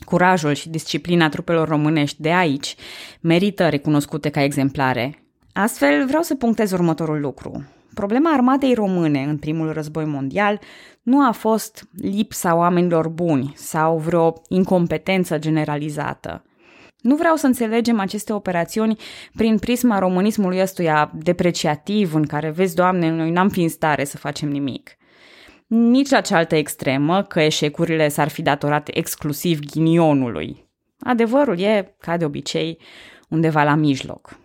Curajul 0.05 0.55
și 0.55 0.69
disciplina 0.69 1.29
trupelor 1.29 1.69
românești 1.69 2.23
de 2.23 2.33
aici 2.33 2.75
merită 3.21 3.69
recunoscute 3.69 4.29
ca 4.29 4.43
exemplare. 4.43 5.25
Astfel, 5.53 6.07
vreau 6.07 6.23
să 6.23 6.35
punctez 6.35 6.73
următorul 6.73 7.21
lucru. 7.21 7.65
Problema 7.94 8.31
armatei 8.33 8.74
române 8.74 9.22
în 9.22 9.37
primul 9.37 9.72
război 9.72 10.05
mondial 10.05 10.61
nu 11.02 11.26
a 11.26 11.31
fost 11.31 11.88
lipsa 11.92 12.55
oamenilor 12.55 13.09
buni 13.09 13.52
sau 13.57 13.98
vreo 13.98 14.42
incompetență 14.48 15.38
generalizată. 15.38 16.44
Nu 17.00 17.16
vreau 17.16 17.37
să 17.37 17.46
înțelegem 17.46 18.00
aceste 18.00 18.33
operațiuni 18.33 18.96
prin 19.35 19.59
prisma 19.59 19.98
românismului 19.98 20.61
ăstuia 20.61 21.12
depreciativ 21.14 22.14
în 22.14 22.26
care, 22.26 22.50
vezi, 22.50 22.74
Doamne, 22.74 23.11
noi 23.11 23.31
n-am 23.31 23.48
fi 23.48 23.62
în 23.62 23.68
stare 23.68 24.05
să 24.05 24.16
facem 24.16 24.48
nimic. 24.48 24.90
Nici 25.66 26.11
la 26.11 26.20
cealaltă 26.20 26.55
extremă, 26.55 27.22
că 27.22 27.40
eșecurile 27.40 28.09
s-ar 28.09 28.28
fi 28.28 28.42
datorat 28.42 28.88
exclusiv 28.92 29.61
ghinionului. 29.61 30.68
Adevărul 30.98 31.61
e, 31.61 31.94
ca 32.00 32.16
de 32.16 32.24
obicei, 32.24 32.78
undeva 33.28 33.62
la 33.62 33.74
mijloc. 33.74 34.40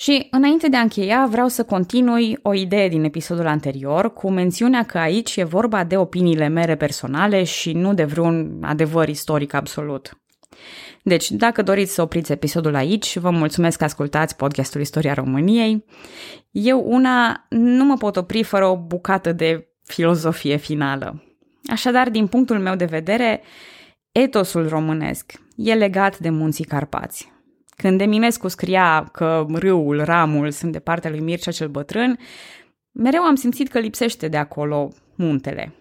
Și 0.00 0.26
înainte 0.30 0.68
de 0.68 0.76
a 0.76 0.80
încheia, 0.80 1.26
vreau 1.30 1.48
să 1.48 1.64
continui 1.64 2.38
o 2.42 2.54
idee 2.54 2.88
din 2.88 3.04
episodul 3.04 3.46
anterior 3.46 4.12
cu 4.12 4.30
mențiunea 4.30 4.84
că 4.84 4.98
aici 4.98 5.36
e 5.36 5.44
vorba 5.44 5.84
de 5.84 5.96
opiniile 5.96 6.48
mele 6.48 6.76
personale 6.76 7.44
și 7.44 7.72
nu 7.72 7.94
de 7.94 8.04
vreun 8.04 8.58
adevăr 8.62 9.08
istoric 9.08 9.54
absolut. 9.54 10.20
Deci, 11.02 11.30
dacă 11.30 11.62
doriți 11.62 11.94
să 11.94 12.02
opriți 12.02 12.32
episodul 12.32 12.74
aici, 12.74 13.16
vă 13.16 13.30
mulțumesc 13.30 13.78
că 13.78 13.84
ascultați 13.84 14.36
podcastul 14.36 14.80
Istoria 14.80 15.14
României. 15.14 15.84
Eu, 16.50 16.84
una, 16.86 17.46
nu 17.48 17.84
mă 17.84 17.96
pot 17.96 18.16
opri 18.16 18.42
fără 18.42 18.66
o 18.66 18.76
bucată 18.76 19.32
de 19.32 19.68
filozofie 19.84 20.56
finală. 20.56 21.22
Așadar, 21.66 22.10
din 22.10 22.26
punctul 22.26 22.58
meu 22.58 22.74
de 22.76 22.84
vedere, 22.84 23.42
etosul 24.12 24.68
românesc 24.68 25.32
e 25.56 25.74
legat 25.74 26.18
de 26.18 26.30
munții 26.30 26.64
Carpați. 26.64 27.36
Când 27.82 28.00
Eminescu 28.00 28.48
scria 28.48 29.08
că 29.12 29.46
râul, 29.52 30.04
ramul 30.04 30.50
sunt 30.50 30.72
de 30.72 30.78
partea 30.78 31.10
lui 31.10 31.20
Mircea 31.20 31.50
cel 31.50 31.68
Bătrân, 31.68 32.18
mereu 32.92 33.22
am 33.22 33.34
simțit 33.34 33.68
că 33.68 33.78
lipsește 33.78 34.28
de 34.28 34.36
acolo 34.36 34.92
muntele. 35.14 35.74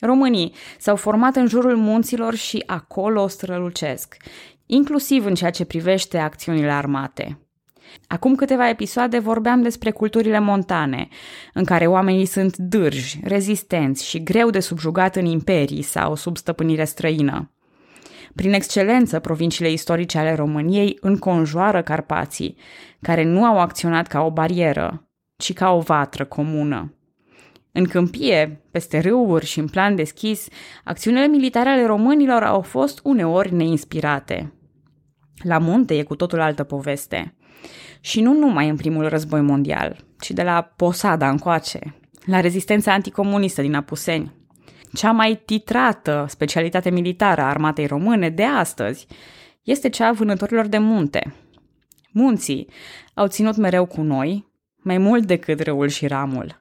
Românii 0.00 0.52
s-au 0.78 0.96
format 0.96 1.36
în 1.36 1.46
jurul 1.46 1.76
munților 1.76 2.34
și 2.34 2.62
acolo 2.66 3.26
strălucesc, 3.26 4.16
inclusiv 4.66 5.24
în 5.24 5.34
ceea 5.34 5.50
ce 5.50 5.64
privește 5.64 6.18
acțiunile 6.18 6.70
armate. 6.70 7.38
Acum 8.06 8.34
câteva 8.34 8.68
episoade 8.68 9.18
vorbeam 9.18 9.62
despre 9.62 9.90
culturile 9.90 10.38
montane, 10.38 11.08
în 11.52 11.64
care 11.64 11.86
oamenii 11.86 12.26
sunt 12.26 12.56
dârji, 12.56 13.20
rezistenți 13.24 14.08
și 14.08 14.22
greu 14.22 14.50
de 14.50 14.60
subjugat 14.60 15.16
în 15.16 15.24
imperii 15.24 15.82
sau 15.82 16.14
sub 16.14 16.36
stăpânire 16.36 16.84
străină. 16.84 17.48
Prin 18.34 18.52
excelență, 18.52 19.18
provinciile 19.18 19.70
istorice 19.70 20.18
ale 20.18 20.34
României 20.34 20.98
înconjoară 21.00 21.82
Carpații, 21.82 22.56
care 23.00 23.24
nu 23.24 23.44
au 23.44 23.58
acționat 23.58 24.06
ca 24.06 24.20
o 24.20 24.30
barieră, 24.30 25.08
ci 25.36 25.52
ca 25.52 25.70
o 25.70 25.80
vatră 25.80 26.24
comună. 26.24 26.94
În 27.72 27.84
câmpie, 27.84 28.60
peste 28.70 28.98
râuri 28.98 29.46
și 29.46 29.58
în 29.58 29.68
plan 29.68 29.94
deschis, 29.94 30.48
acțiunile 30.84 31.26
militare 31.26 31.68
ale 31.68 31.86
românilor 31.86 32.42
au 32.42 32.60
fost 32.60 33.00
uneori 33.02 33.54
neinspirate. 33.54 34.52
La 35.42 35.58
munte 35.58 35.94
e 35.98 36.02
cu 36.02 36.16
totul 36.16 36.40
altă 36.40 36.64
poveste. 36.64 37.36
Și 38.00 38.20
nu 38.20 38.32
numai 38.32 38.68
în 38.68 38.76
primul 38.76 39.08
război 39.08 39.40
mondial, 39.40 39.96
ci 40.20 40.30
de 40.30 40.42
la 40.42 40.72
Posada 40.76 41.28
încoace, 41.28 41.94
la 42.26 42.40
rezistența 42.40 42.92
anticomunistă 42.92 43.62
din 43.62 43.74
Apuseni. 43.74 44.32
Cea 44.94 45.10
mai 45.10 45.42
titrată 45.44 46.26
specialitate 46.28 46.90
militară 46.90 47.40
a 47.40 47.48
armatei 47.48 47.86
române 47.86 48.30
de 48.30 48.44
astăzi 48.44 49.06
este 49.62 49.88
cea 49.88 50.06
a 50.06 50.12
vânătorilor 50.12 50.66
de 50.66 50.78
munte. 50.78 51.34
Munții 52.12 52.68
au 53.14 53.26
ținut 53.26 53.56
mereu 53.56 53.86
cu 53.86 54.00
noi, 54.00 54.48
mai 54.76 54.98
mult 54.98 55.26
decât 55.26 55.60
râul 55.60 55.88
și 55.88 56.06
ramul. 56.06 56.60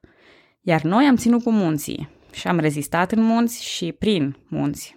Iar 0.62 0.82
noi 0.82 1.06
am 1.06 1.15
ținut 1.15 1.43
cu 1.43 1.52
munții 1.52 2.10
și 2.32 2.48
am 2.48 2.60
rezistat 2.60 3.12
în 3.12 3.22
munți 3.22 3.63
și 3.63 3.91
prin 3.91 4.36
munți. 4.48 4.96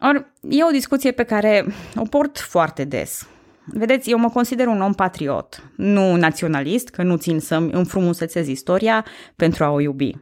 Or, 0.00 0.32
e 0.48 0.64
o 0.64 0.70
discuție 0.70 1.10
pe 1.10 1.22
care 1.22 1.66
o 1.96 2.02
port 2.02 2.38
foarte 2.38 2.84
des. 2.84 3.28
Vedeți, 3.66 4.10
eu 4.10 4.18
mă 4.18 4.28
consider 4.28 4.66
un 4.66 4.80
om 4.80 4.92
patriot, 4.92 5.70
nu 5.76 6.16
naționalist, 6.16 6.88
că 6.88 7.02
nu 7.02 7.16
țin 7.16 7.40
să-mi 7.40 7.72
înfrumusețez 7.72 8.48
istoria 8.48 9.04
pentru 9.36 9.64
a 9.64 9.70
o 9.70 9.80
iubi. 9.80 10.12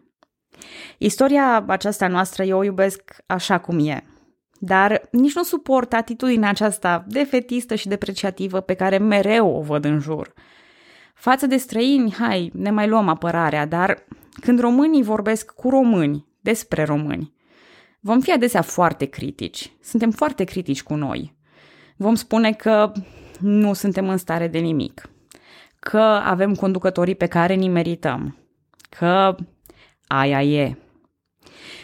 Istoria 0.98 1.64
aceasta 1.66 2.08
noastră 2.08 2.42
eu 2.42 2.58
o 2.58 2.64
iubesc 2.64 3.16
așa 3.26 3.58
cum 3.58 3.88
e, 3.88 4.04
dar 4.58 5.08
nici 5.10 5.34
nu 5.34 5.42
suport 5.42 5.92
atitudinea 5.92 6.48
aceasta 6.48 7.04
defetistă 7.08 7.74
și 7.74 7.88
depreciativă 7.88 8.60
pe 8.60 8.74
care 8.74 8.98
mereu 8.98 9.56
o 9.56 9.60
văd 9.60 9.84
în 9.84 9.98
jur. 9.98 10.32
Față 11.14 11.46
de 11.46 11.56
străini, 11.56 12.12
hai, 12.12 12.50
ne 12.54 12.70
mai 12.70 12.88
luăm 12.88 13.08
apărarea, 13.08 13.66
dar 13.66 14.04
când 14.40 14.60
românii 14.60 15.02
vorbesc 15.02 15.50
cu 15.50 15.68
români 15.68 16.26
despre 16.40 16.84
români, 16.84 17.32
vom 18.00 18.20
fi 18.20 18.32
adesea 18.32 18.62
foarte 18.62 19.04
critici. 19.04 19.72
Suntem 19.82 20.10
foarte 20.10 20.44
critici 20.44 20.82
cu 20.82 20.94
noi. 20.94 21.36
Vom 21.96 22.14
spune 22.14 22.52
că 22.52 22.92
nu 23.38 23.72
suntem 23.72 24.08
în 24.08 24.16
stare 24.16 24.48
de 24.48 24.58
nimic, 24.58 25.10
că 25.78 26.20
avem 26.24 26.54
conducătorii 26.54 27.14
pe 27.14 27.26
care 27.26 27.54
ni 27.54 27.68
merităm, 27.68 28.36
că 28.88 29.36
aia 30.20 30.42
e. 30.42 30.76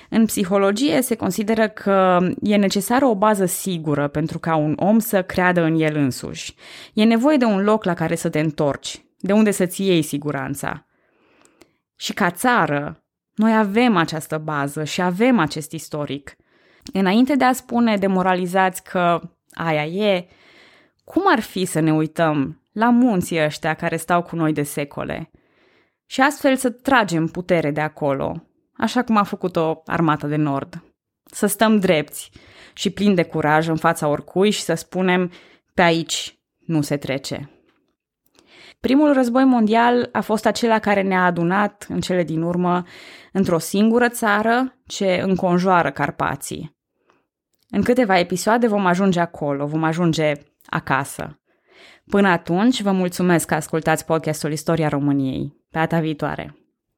În 0.08 0.26
psihologie 0.26 1.02
se 1.02 1.14
consideră 1.14 1.68
că 1.68 2.18
e 2.42 2.56
necesară 2.56 3.04
o 3.04 3.14
bază 3.14 3.44
sigură 3.44 4.08
pentru 4.08 4.38
ca 4.38 4.54
un 4.54 4.74
om 4.78 4.98
să 4.98 5.22
creadă 5.22 5.62
în 5.62 5.80
el 5.80 5.96
însuși. 5.96 6.54
E 6.92 7.04
nevoie 7.04 7.36
de 7.36 7.44
un 7.44 7.62
loc 7.62 7.84
la 7.84 7.94
care 7.94 8.14
să 8.14 8.28
te 8.28 8.40
întorci, 8.40 9.04
de 9.18 9.32
unde 9.32 9.50
să-ți 9.50 9.82
iei 9.82 10.02
siguranța. 10.02 10.86
Și 11.96 12.12
ca 12.12 12.30
țară, 12.30 13.02
noi 13.34 13.56
avem 13.56 13.96
această 13.96 14.38
bază 14.38 14.84
și 14.84 15.00
avem 15.02 15.38
acest 15.38 15.72
istoric. 15.72 16.36
Înainte 16.92 17.34
de 17.34 17.44
a 17.44 17.52
spune 17.52 17.96
demoralizați 17.96 18.82
că 18.82 19.20
aia 19.52 19.84
e, 19.84 20.28
cum 21.04 21.22
ar 21.26 21.40
fi 21.40 21.64
să 21.64 21.80
ne 21.80 21.92
uităm 21.92 22.62
la 22.72 22.90
munții 22.90 23.44
ăștia 23.44 23.74
care 23.74 23.96
stau 23.96 24.22
cu 24.22 24.36
noi 24.36 24.52
de 24.52 24.62
secole 24.62 25.30
și 26.10 26.20
astfel 26.20 26.56
să 26.56 26.70
tragem 26.70 27.26
putere 27.26 27.70
de 27.70 27.80
acolo, 27.80 28.46
așa 28.72 29.02
cum 29.02 29.16
a 29.16 29.22
făcut-o 29.22 29.82
armata 29.86 30.26
de 30.26 30.36
nord. 30.36 30.82
Să 31.24 31.46
stăm 31.46 31.78
drepți 31.78 32.30
și 32.72 32.90
plini 32.90 33.14
de 33.14 33.22
curaj 33.22 33.68
în 33.68 33.76
fața 33.76 34.08
oricui 34.08 34.50
și 34.50 34.60
să 34.60 34.74
spunem 34.74 35.30
pe 35.74 35.82
aici 35.82 36.38
nu 36.58 36.82
se 36.82 36.96
trece. 36.96 37.50
Primul 38.80 39.12
război 39.12 39.44
mondial 39.44 40.08
a 40.12 40.20
fost 40.20 40.46
acela 40.46 40.78
care 40.78 41.02
ne-a 41.02 41.24
adunat 41.24 41.86
în 41.88 42.00
cele 42.00 42.22
din 42.22 42.42
urmă 42.42 42.84
într-o 43.32 43.58
singură 43.58 44.08
țară 44.08 44.78
ce 44.86 45.20
înconjoară 45.24 45.90
Carpații. 45.90 46.76
În 47.70 47.82
câteva 47.82 48.18
episoade 48.18 48.66
vom 48.66 48.86
ajunge 48.86 49.20
acolo, 49.20 49.66
vom 49.66 49.82
ajunge 49.82 50.32
acasă. 50.66 51.40
Până 52.06 52.28
atunci, 52.28 52.82
vă 52.82 52.92
mulțumesc 52.92 53.46
că 53.46 53.54
ascultați 53.54 54.04
podcastul 54.04 54.52
Istoria 54.52 54.88
României. 54.88 55.57
Pe 55.70 55.78
data 55.78 56.00
viitoare! 56.00 56.54